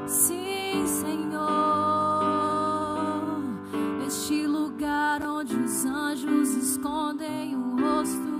[0.06, 1.81] Sim, Senhor,
[6.82, 8.32] escondem o rosto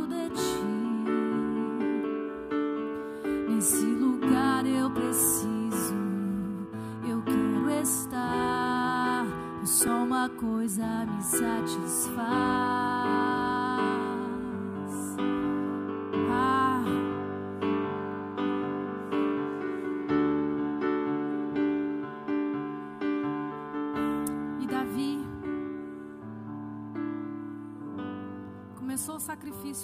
[3.48, 5.96] Nesse lugar eu preciso,
[7.08, 9.28] eu quero estar.
[9.64, 13.01] Só uma coisa me satisfaz.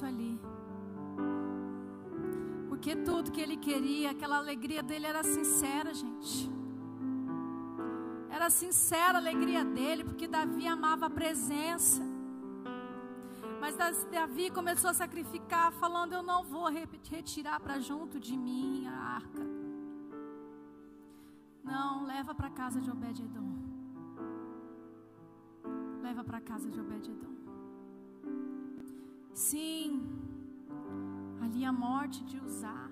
[0.05, 0.39] Ali.
[2.69, 6.49] Porque tudo que ele queria, aquela alegria dele era sincera, gente.
[8.29, 12.03] Era sincera a alegria dele, porque Davi amava a presença.
[13.59, 13.75] Mas
[14.11, 19.43] Davi começou a sacrificar, falando: Eu não vou retirar para junto de mim a arca.
[21.63, 23.49] Não, leva para casa de Obed-Edom.
[26.01, 27.36] Leva para casa de Obed-Edom.
[29.37, 30.01] Sim,
[31.43, 32.89] Ali a morte de usar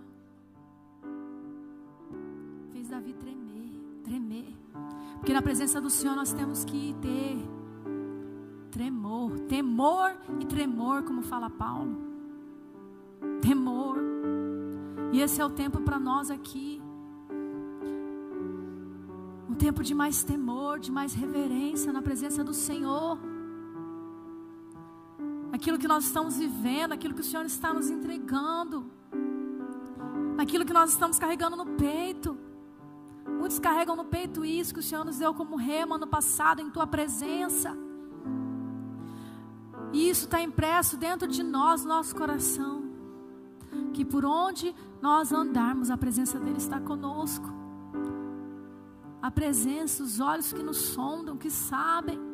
[2.72, 4.56] fez Davi tremer, tremer.
[5.16, 7.38] Porque na presença do Senhor nós temos que ter
[8.70, 11.98] tremor, temor e tremor, como fala Paulo.
[13.42, 13.98] Temor.
[15.14, 16.80] E esse é o tempo para nós aqui.
[19.50, 23.18] Um tempo de mais temor, de mais reverência na presença do Senhor
[25.66, 28.86] aquilo que nós estamos vivendo, aquilo que o Senhor está nos entregando,
[30.38, 32.38] aquilo que nós estamos carregando no peito.
[33.40, 36.70] Muitos carregam no peito isso que o Senhor nos deu como rema no passado, em
[36.70, 37.76] tua presença.
[39.92, 42.84] E isso está impresso dentro de nós, nosso coração.
[43.92, 47.52] Que por onde nós andarmos, a presença dele está conosco.
[49.20, 52.25] A presença, os olhos que nos sondam, que sabem.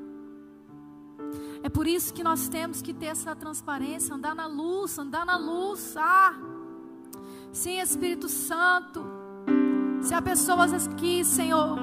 [1.81, 5.95] Por isso que nós temos que ter essa transparência, andar na luz, andar na luz.
[5.97, 6.35] Ah,
[7.51, 9.03] sim, Espírito Santo.
[9.99, 11.79] Se há pessoas aqui, Senhor,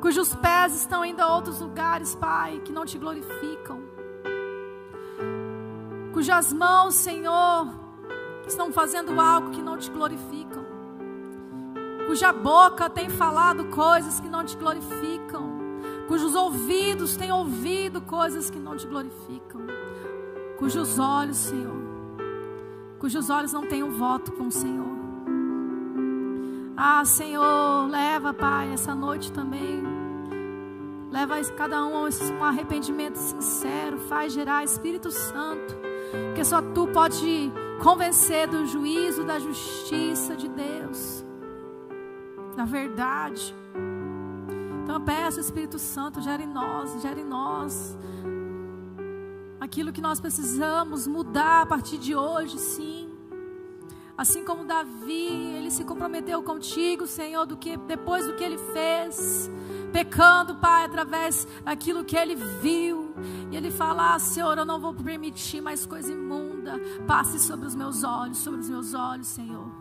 [0.00, 3.82] cujos pés estão indo a outros lugares, Pai, que não te glorificam,
[6.12, 7.66] cujas mãos, Senhor,
[8.46, 10.64] estão fazendo algo que não te glorificam,
[12.06, 15.51] cuja boca tem falado coisas que não te glorificam,
[16.12, 19.62] cujos ouvidos têm ouvido coisas que não te glorificam,
[20.58, 21.74] cujos olhos, Senhor,
[22.98, 24.92] cujos olhos não têm um voto com o Senhor.
[26.76, 29.82] Ah, Senhor, leva, Pai, essa noite também.
[31.10, 33.96] Leva cada um a um arrependimento sincero.
[34.00, 35.74] Faz gerar Espírito Santo.
[36.26, 37.50] Porque só tu pode
[37.82, 41.24] convencer do juízo, da justiça de Deus.
[42.54, 43.54] Da verdade.
[44.92, 47.96] Então eu peço, Espírito Santo, gere em nós, gere em nós.
[49.58, 53.08] Aquilo que nós precisamos mudar a partir de hoje, sim.
[54.18, 59.50] Assim como Davi, ele se comprometeu contigo, Senhor, do que depois do que ele fez,
[59.94, 63.14] pecando, Pai, através daquilo que ele viu.
[63.50, 67.74] E ele fala: ah, Senhor, eu não vou permitir mais coisa imunda passe sobre os
[67.74, 69.72] meus olhos, sobre os meus olhos, Senhor.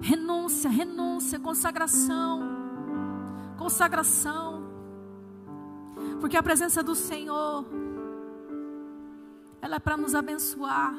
[0.00, 2.55] Renúncia, renúncia, consagração,
[3.66, 4.62] consagração,
[6.20, 7.64] porque a presença do Senhor,
[9.60, 10.94] ela é para nos abençoar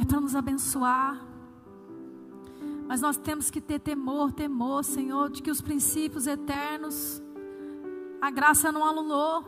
[0.00, 1.24] é para nos abençoar.
[2.88, 7.22] Mas nós temos que ter temor, temor, Senhor, de que os princípios eternos,
[8.20, 9.44] a graça não anulou,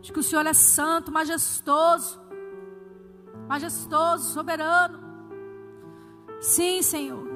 [0.00, 2.18] de que o Senhor é santo, majestoso,
[3.46, 4.98] majestoso, soberano.
[6.40, 7.33] Sim, Senhor.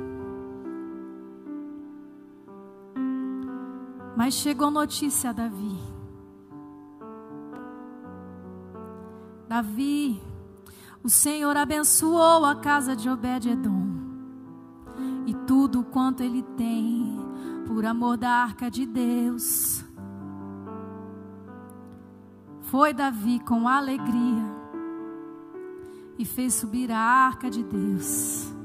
[4.18, 5.78] Mas chegou notícia a Davi.
[9.46, 10.20] Davi
[11.04, 13.86] o Senhor abençoou a casa de Obed-Edom
[15.24, 17.16] e tudo quanto ele tem,
[17.68, 19.84] por amor da arca de Deus.
[22.62, 24.44] Foi Davi com alegria
[26.18, 28.57] e fez subir a arca de Deus.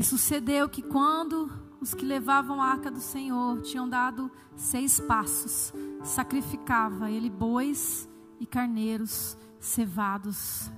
[0.00, 5.74] E sucedeu que quando os que levavam a arca do Senhor tinham dado seis passos,
[6.02, 8.08] sacrificava ele bois
[8.40, 10.72] e carneiros cevados.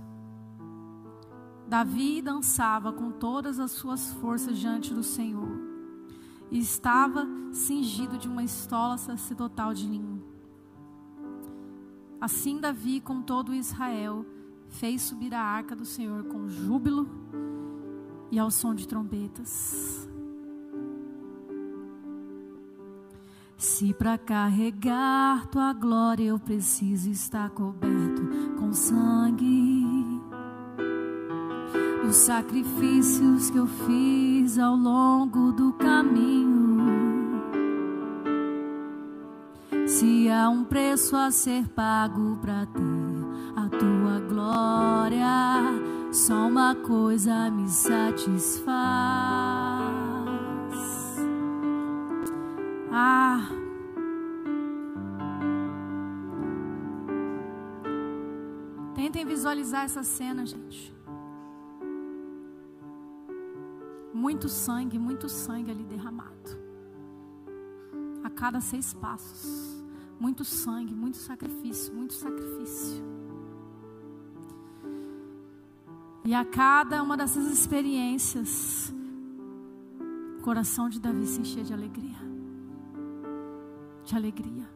[1.68, 5.56] Davi dançava com todas as suas forças diante do Senhor
[6.50, 10.20] e estava cingido de uma estola sacerdotal de linho.
[12.20, 14.26] Assim Davi, com todo Israel,
[14.66, 17.08] fez subir a arca do Senhor com júbilo
[18.32, 20.08] e ao som de trombetas.
[23.58, 28.22] Se para carregar tua glória eu preciso estar coberto
[28.58, 29.86] com sangue,
[32.08, 37.42] os sacrifícios que eu fiz ao longo do caminho,
[39.86, 42.82] se há um preço a ser pago para ter
[43.54, 48.66] a tua glória, só uma coisa me satisfaz.
[52.90, 53.48] Ah.
[58.94, 60.94] Tentem visualizar essa cena, gente.
[64.12, 66.60] Muito sangue, muito sangue ali derramado.
[68.22, 69.82] A cada seis passos.
[70.20, 73.21] Muito sangue, muito sacrifício, muito sacrifício.
[76.24, 78.92] E a cada uma dessas experiências,
[80.38, 82.32] o coração de Davi se enchia de alegria
[84.04, 84.68] de alegria.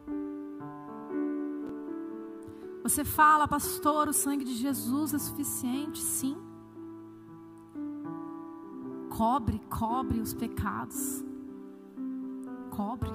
[2.82, 5.98] Você fala, pastor, o sangue de Jesus é suficiente?
[5.98, 6.36] Sim.
[9.10, 11.24] Cobre, cobre os pecados.
[12.70, 13.10] Cobre.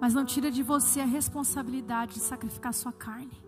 [0.00, 3.45] Mas não tira de você a responsabilidade de sacrificar sua carne.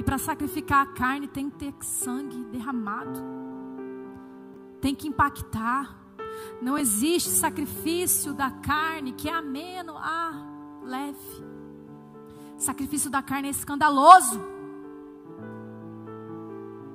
[0.00, 3.20] E para sacrificar a carne tem que ter sangue derramado.
[4.80, 5.94] Tem que impactar.
[6.62, 10.32] Não existe sacrifício da carne que é ameno a
[10.82, 11.44] leve.
[12.56, 14.40] Sacrifício da carne é escandaloso.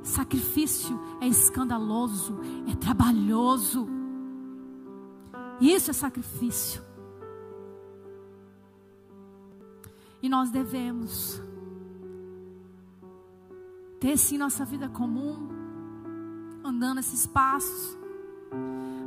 [0.02, 3.88] Sacrifício é escandaloso, é trabalhoso.
[5.62, 6.82] Isso é sacrifício.
[10.24, 11.40] E nós devemos
[14.00, 15.50] ter sim nossa vida comum,
[16.64, 17.98] andando esses passos,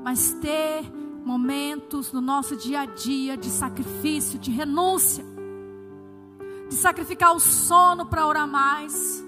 [0.02, 0.90] mas ter
[1.24, 5.24] momentos no nosso dia a dia de sacrifício, de renúncia,
[6.68, 9.24] de sacrificar o sono para orar mais,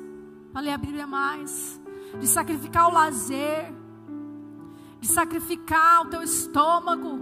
[0.53, 1.81] para ler a Bíblia mais,
[2.19, 3.73] de sacrificar o lazer,
[5.01, 7.19] de sacrificar o teu estômago.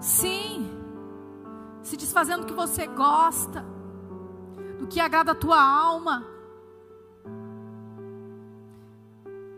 [0.00, 0.68] Sim,
[1.82, 3.64] se desfazendo do que você gosta,
[4.92, 6.26] que agrada a tua alma.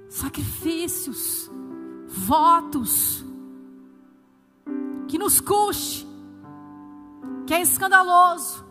[0.09, 1.51] Sacrifícios,
[2.07, 3.25] votos,
[5.09, 6.07] que nos custe,
[7.49, 8.65] que é escandaloso.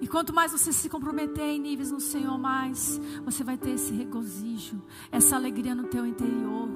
[0.00, 3.92] E quanto mais você se comprometer em níveis no Senhor, mais você vai ter esse
[3.92, 4.80] regozijo,
[5.10, 6.68] essa alegria no teu interior,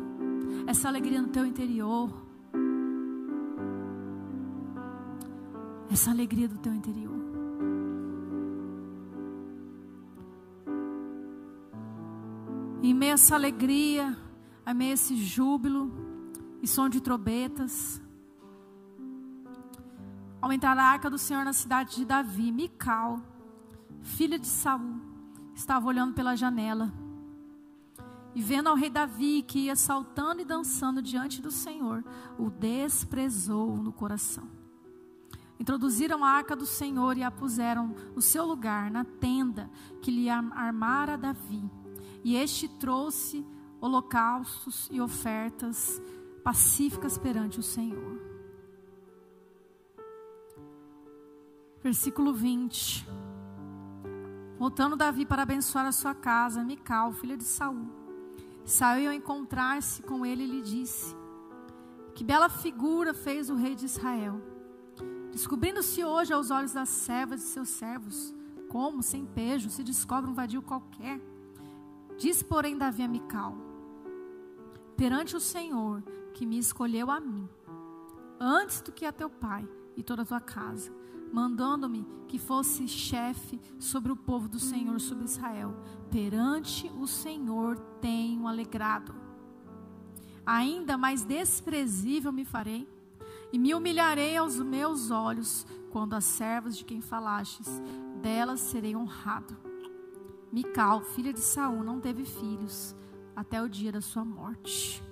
[0.66, 2.25] essa alegria no teu interior.
[5.90, 7.14] Essa alegria do teu interior.
[12.82, 14.16] Em meio a essa alegria,
[14.66, 15.90] em meio a esse júbilo
[16.62, 18.00] e som de trombetas,
[20.40, 23.20] ao entrar a arca do Senhor na cidade de Davi, Mical,
[24.02, 25.00] filha de Saul,
[25.54, 26.92] estava olhando pela janela.
[28.34, 32.04] E vendo ao rei Davi que ia saltando e dançando diante do Senhor,
[32.38, 34.55] o desprezou no coração.
[35.58, 39.70] Introduziram a arca do Senhor e a puseram no seu lugar, na tenda
[40.02, 41.64] que lhe armara Davi.
[42.22, 43.44] E este trouxe
[43.80, 46.00] holocaustos e ofertas
[46.44, 48.20] pacíficas perante o Senhor.
[51.82, 53.06] Versículo 20.
[54.58, 57.86] Voltando Davi para abençoar a sua casa, Mical, filha de Saul,
[58.64, 61.14] saiu a encontrar-se com ele e lhe disse:
[62.14, 64.40] Que bela figura fez o rei de Israel,
[65.36, 68.34] descobrindo-se hoje aos olhos das servas de seus servos,
[68.70, 71.20] como, sem pejo, se descobre um vadio qualquer.
[72.16, 73.54] Disse, porém, Davi a Mical:
[74.96, 77.46] Perante o Senhor, que me escolheu a mim,
[78.40, 80.90] antes do que a teu pai e toda a tua casa,
[81.30, 85.76] mandando-me que fosse chefe sobre o povo do Senhor, sobre Israel.
[86.10, 89.14] Perante o Senhor tenho alegrado.
[90.46, 92.88] Ainda mais desprezível me farei,
[93.52, 97.80] e me humilharei aos meus olhos, quando as servas de quem falastes,
[98.20, 99.56] delas serei honrado.
[100.52, 102.94] Mical, filha de Saul, não teve filhos
[103.34, 105.02] até o dia da sua morte.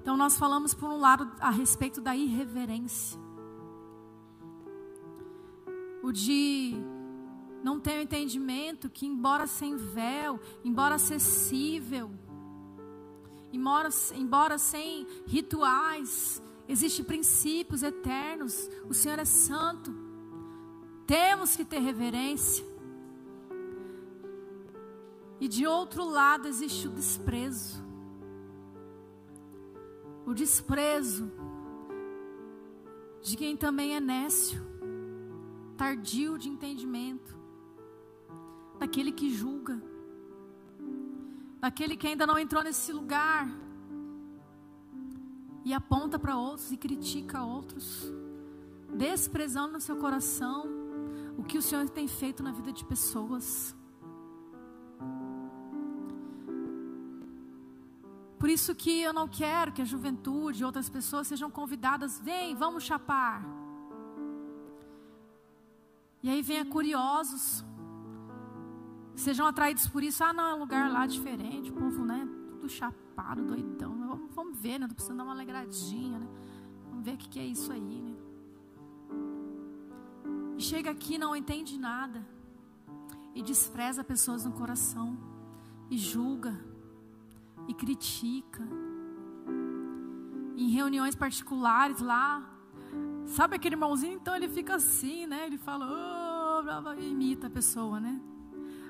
[0.00, 3.20] Então nós falamos por um lado a respeito da irreverência
[6.02, 6.74] o de
[7.62, 12.10] não ter o entendimento que, embora sem véu, embora acessível,
[13.52, 19.92] embora, embora sem rituais, existem princípios eternos, o Senhor é santo,
[21.06, 22.64] temos que ter reverência.
[25.40, 27.82] E de outro lado existe o desprezo.
[30.26, 31.32] O desprezo
[33.22, 34.70] de quem também é nécio
[35.80, 37.34] tardio de entendimento,
[38.78, 39.82] daquele que julga,
[41.60, 43.48] daquele que ainda não entrou nesse lugar
[45.64, 48.10] e aponta para outros e critica outros,
[48.94, 50.66] desprezando no seu coração
[51.36, 53.76] o que o Senhor tem feito na vida de pessoas.
[58.38, 62.54] Por isso que eu não quero que a juventude e outras pessoas sejam convidadas, vem,
[62.54, 63.44] vamos chapar.
[66.22, 67.64] E aí venha curiosos.
[69.20, 70.24] Sejam atraídos por isso.
[70.24, 71.70] Ah, não, é um lugar lá diferente.
[71.70, 72.26] O povo, né?
[72.48, 73.94] Tudo chapado, doidão.
[73.98, 74.88] Vamos, vamos ver, né?
[74.88, 76.26] Tô precisando dar uma alegradinha, né?
[76.88, 78.16] Vamos ver o que, que é isso aí, né?
[80.56, 82.26] E chega aqui, não entende nada.
[83.34, 85.18] E despreza pessoas no coração.
[85.90, 86.58] E julga.
[87.68, 88.66] E critica.
[90.56, 92.50] Em reuniões particulares lá,
[93.26, 94.14] Sabe aquele irmãozinho?
[94.14, 95.46] Então ele fica assim, né?
[95.46, 98.20] Ele fala, oh, imita a pessoa, né?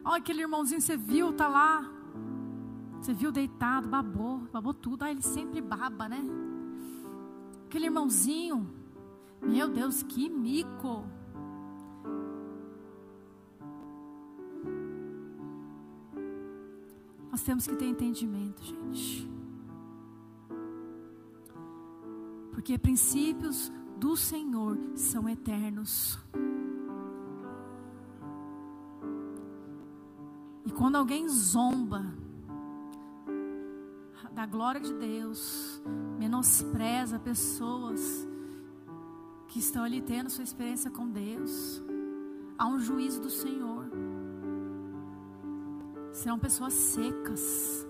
[0.05, 1.91] Olha aquele irmãozinho, você viu, tá lá.
[3.01, 5.05] Você viu deitado, babou, babou tudo.
[5.05, 6.23] Ah, ele sempre baba, né?
[7.67, 8.69] Aquele irmãozinho,
[9.43, 11.05] meu Deus, que mico.
[17.31, 19.31] Nós temos que ter entendimento, gente.
[22.51, 26.19] Porque princípios do Senhor são eternos.
[30.81, 32.07] Quando alguém zomba
[34.33, 35.79] da glória de Deus,
[36.19, 38.27] menospreza pessoas
[39.49, 41.83] que estão ali tendo sua experiência com Deus,
[42.57, 43.91] há um juízo do Senhor.
[46.13, 47.87] Serão pessoas secas.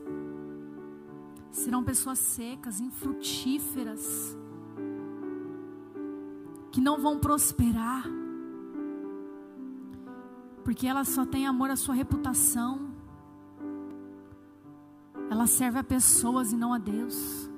[1.53, 4.37] Serão pessoas secas, infrutíferas,
[6.73, 8.03] que não vão prosperar,
[10.71, 12.93] porque elas só têm amor à sua reputação,
[15.29, 17.51] ela serve a pessoas e não a Deus.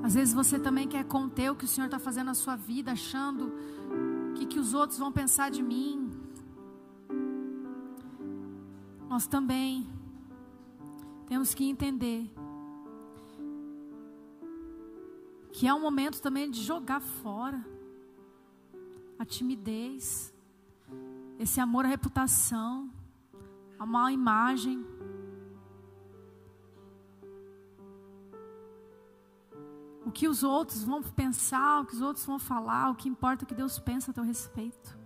[0.00, 2.92] Às vezes você também quer conter o que o Senhor está fazendo na sua vida,
[2.92, 3.52] achando
[4.36, 6.08] que, que os outros vão pensar de mim.
[9.08, 9.90] Nós também
[11.26, 12.32] temos que entender
[15.50, 17.81] que é um momento também de jogar fora
[19.22, 20.34] a timidez,
[21.38, 22.90] esse amor à reputação,
[23.78, 24.84] a má imagem.
[30.04, 33.42] O que os outros vão pensar, o que os outros vão falar, o que importa
[33.42, 34.98] é o que Deus pensa a teu respeito.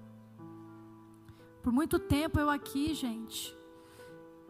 [1.62, 3.54] Por muito tempo eu aqui, gente,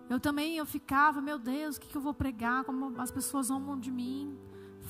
[0.08, 2.62] eu também eu ficava, meu Deus, o que, que eu vou pregar?
[2.62, 4.38] Como as pessoas amam de mim,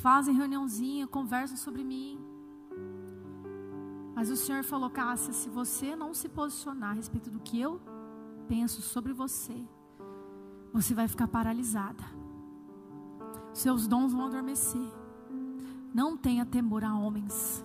[0.02, 2.25] fazem reuniãozinha, conversam sobre mim.
[4.16, 7.78] Mas o Senhor falou, Cássia, se você não se posicionar a respeito do que eu
[8.48, 9.54] penso sobre você,
[10.72, 12.02] você vai ficar paralisada.
[13.52, 14.90] Seus dons vão adormecer.
[15.92, 17.62] Não tenha temor a homens.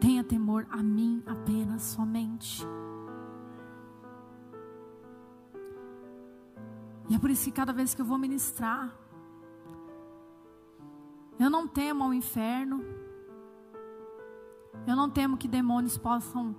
[0.00, 2.66] Tenha temor a mim apenas, somente.
[7.08, 8.92] E é por isso que cada vez que eu vou ministrar,
[11.38, 13.01] eu não temo ao inferno.
[14.86, 16.56] Eu não temo que demônios possam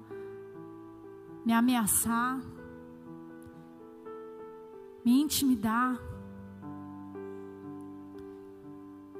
[1.45, 2.39] me ameaçar,
[5.03, 5.99] me intimidar.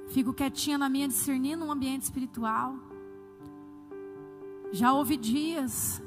[0.08, 2.76] Fico quietinha na minha, discernindo um ambiente espiritual.
[4.72, 6.02] Já houve dias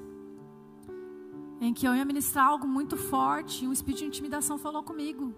[1.59, 5.33] em que eu ia ministrar algo muito forte e um espírito de intimidação falou comigo.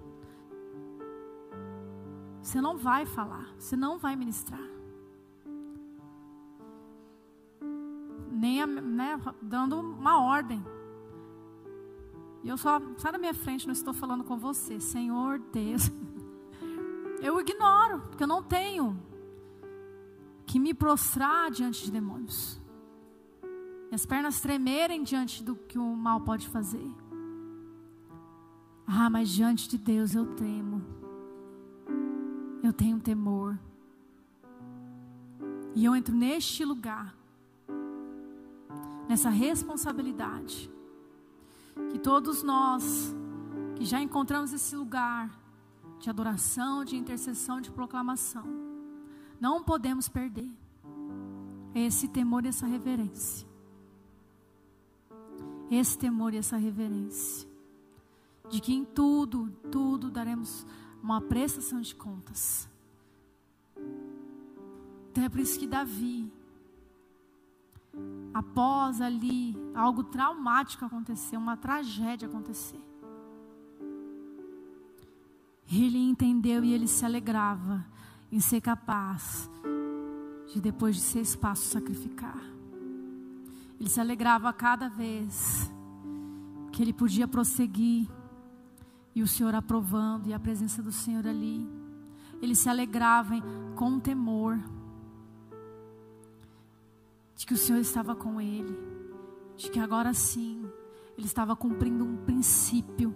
[2.42, 4.79] Você não vai falar, você não vai ministrar.
[8.40, 10.64] Nem né, dando uma ordem.
[12.42, 15.92] E eu só, sai da minha frente, não estou falando com você, Senhor Deus.
[17.22, 18.98] eu ignoro, porque eu não tenho
[20.46, 22.62] que me prostrar diante de demônios.
[23.92, 26.90] E as pernas tremerem diante do que o mal pode fazer.
[28.88, 30.82] Ah, mas diante de Deus eu temo.
[32.64, 33.60] Eu tenho temor.
[35.76, 37.16] E eu entro neste lugar,
[39.10, 40.72] nessa responsabilidade,
[41.92, 43.14] que todos nós
[43.76, 45.32] que já encontramos esse lugar,
[46.00, 48.46] de adoração, de intercessão, de proclamação.
[49.40, 50.50] Não podemos perder
[51.74, 53.48] esse temor e essa reverência.
[55.72, 57.48] Esse temor e essa reverência.
[58.50, 60.66] De que em tudo, tudo daremos
[61.02, 62.70] uma prestação de contas.
[65.12, 66.32] Então é por isso que Davi,
[68.34, 72.80] após ali algo traumático acontecer, uma tragédia acontecer,
[75.72, 77.86] ele entendeu e ele se alegrava
[78.32, 79.50] em ser capaz
[80.52, 82.42] de, depois de seis passos, sacrificar.
[83.80, 85.72] Ele se alegrava cada vez
[86.72, 88.10] que ele podia prosseguir
[89.16, 91.68] e o Senhor aprovando e a presença do Senhor ali.
[92.42, 93.36] Ele se alegrava
[93.76, 94.60] com temor
[97.40, 98.78] de que o Senhor estava com ele,
[99.56, 100.70] de que agora sim
[101.18, 103.16] ele estava cumprindo um princípio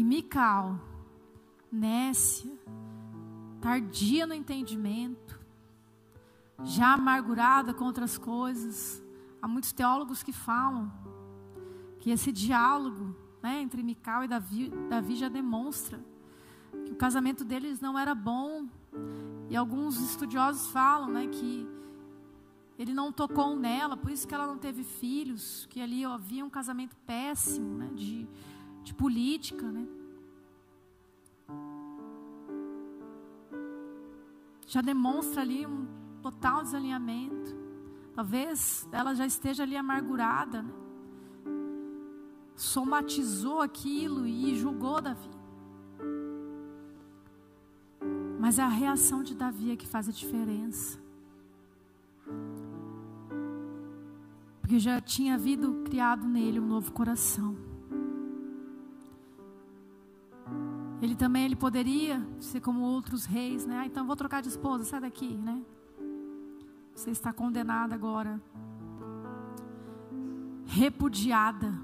[0.00, 0.80] E Mical,
[1.70, 2.50] nécia,
[3.60, 5.38] tardia no entendimento,
[6.64, 9.02] já amargurada com outras coisas.
[9.42, 10.90] Há muitos teólogos que falam
[11.98, 16.02] que esse diálogo né, entre Mical e Davi, Davi já demonstra
[16.86, 18.66] que o casamento deles não era bom.
[19.50, 21.68] E alguns estudiosos falam né, que
[22.78, 26.48] ele não tocou nela, por isso que ela não teve filhos, que ali havia um
[26.48, 28.26] casamento péssimo, né, de
[28.82, 29.86] de política, né?
[34.66, 35.86] Já demonstra ali um
[36.22, 37.56] total desalinhamento.
[38.14, 40.72] Talvez ela já esteja ali amargurada, né?
[42.54, 45.39] somatizou aquilo e julgou Davi.
[48.40, 50.98] Mas é a reação de Davi é que faz a diferença.
[54.62, 57.54] Porque já tinha havido criado nele um novo coração.
[61.02, 63.80] Ele também ele poderia ser como outros reis, né?
[63.80, 65.62] Ah, então vou trocar de esposa, sai daqui, né?
[66.94, 68.40] Você está condenada agora.
[70.64, 71.74] Repudiada.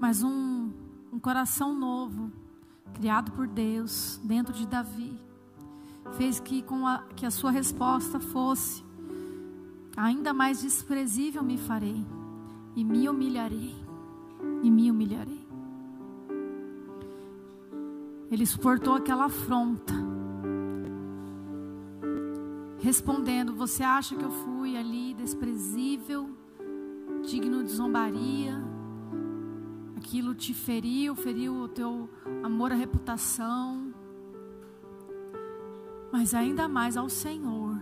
[0.00, 0.72] Mas um,
[1.12, 2.32] um coração novo,
[2.94, 5.18] criado por Deus, dentro de Davi,
[6.12, 8.82] fez que, com a, que a sua resposta fosse:
[9.96, 12.04] ainda mais desprezível me farei,
[12.74, 13.74] e me humilharei,
[14.62, 15.44] e me humilharei.
[18.30, 19.94] Ele suportou aquela afronta.
[22.80, 26.30] Respondendo: Você acha que eu fui ali desprezível,
[27.22, 28.62] digno de zombaria?
[29.96, 32.10] Aquilo te feriu, feriu o teu
[32.44, 33.94] amor à reputação.
[36.12, 37.80] Mas ainda mais ao Senhor,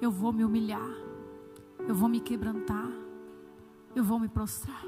[0.00, 0.90] eu vou me humilhar,
[1.86, 2.90] eu vou me quebrantar,
[3.94, 4.84] eu vou me prostrar.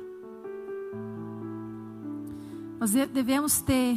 [2.80, 3.96] Nós devemos ter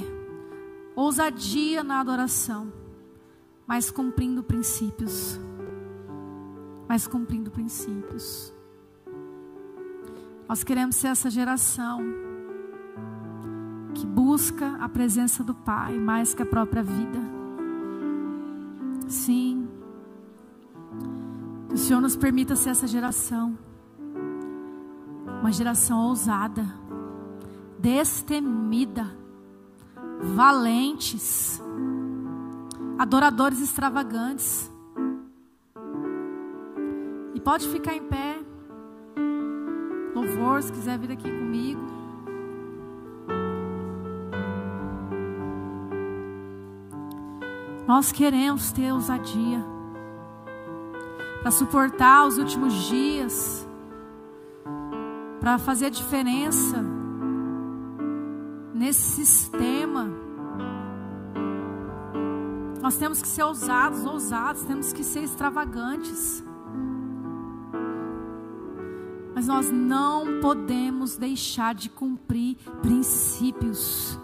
[0.95, 2.71] ousadia na adoração,
[3.65, 5.39] mas cumprindo princípios.
[6.87, 8.53] Mas cumprindo princípios.
[10.47, 12.26] Nós queremos ser essa geração
[13.97, 17.19] que busca a presença do Pai mais que a própria vida.
[19.07, 19.67] Sim.
[21.67, 23.57] Que o Senhor nos permita ser essa geração.
[25.41, 26.63] Uma geração ousada,
[27.79, 29.17] destemida
[30.19, 31.61] valentes,
[32.99, 34.71] adoradores extravagantes.
[37.33, 38.39] E pode ficar em pé.
[40.13, 41.96] Louvor, se quiser vir aqui comigo.
[47.87, 49.63] Nós queremos ter ousadia
[51.41, 53.65] para suportar os últimos dias,
[55.39, 56.83] para fazer a diferença
[58.73, 60.09] nesse sistema.
[62.81, 66.43] Nós temos que ser ousados, ousados, temos que ser extravagantes.
[69.33, 74.19] Mas nós não podemos deixar de cumprir princípios,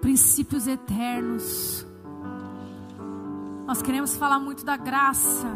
[0.00, 1.86] princípios eternos.
[3.66, 5.48] Nós queremos falar muito da graça,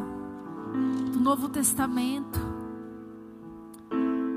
[1.13, 2.41] do Novo Testamento.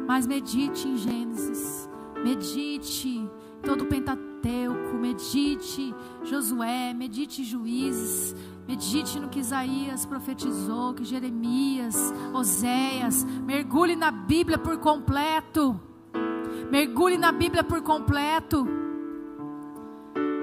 [0.05, 1.89] Mas medite em Gênesis,
[2.22, 3.26] medite
[3.63, 8.36] todo o Pentateuco, medite Josué, medite Juízes,
[8.67, 15.80] medite no que Isaías profetizou, que Jeremias, Oséias, mergulhe na Bíblia por completo.
[16.69, 18.67] Mergulhe na Bíblia por completo.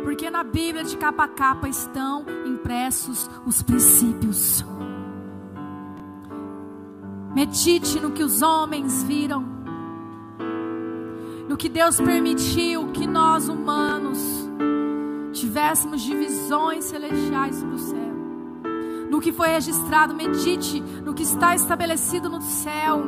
[0.09, 4.65] Porque na Bíblia de capa a capa estão impressos os princípios.
[7.35, 9.45] Medite no que os homens viram
[11.47, 14.19] no que Deus permitiu que nós humanos
[15.35, 18.15] tivéssemos divisões celestiais sobre o céu.
[19.11, 23.03] No que foi registrado, medite no que está estabelecido no céu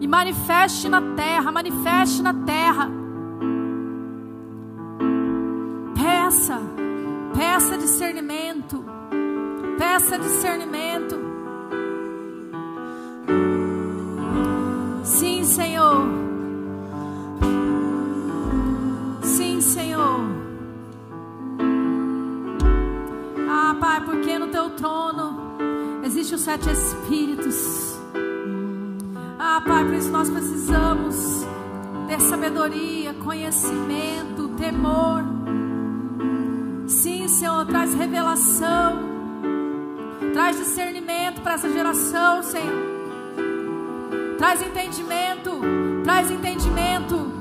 [0.00, 3.01] e manifeste na terra, manifeste na terra.
[7.42, 8.84] Peça discernimento,
[9.76, 11.18] peça discernimento.
[15.02, 16.22] Sim, Senhor.
[23.80, 25.40] Pai, porque no teu trono
[26.04, 27.98] existem os sete espíritos.
[29.40, 31.44] Ah, Pai, por isso nós precisamos
[32.06, 35.41] ter sabedoria, conhecimento, temor.
[37.32, 39.00] Senhor, traz revelação,
[40.34, 42.92] traz discernimento para essa geração, Senhor.
[44.36, 45.50] Traz entendimento,
[46.04, 47.31] traz entendimento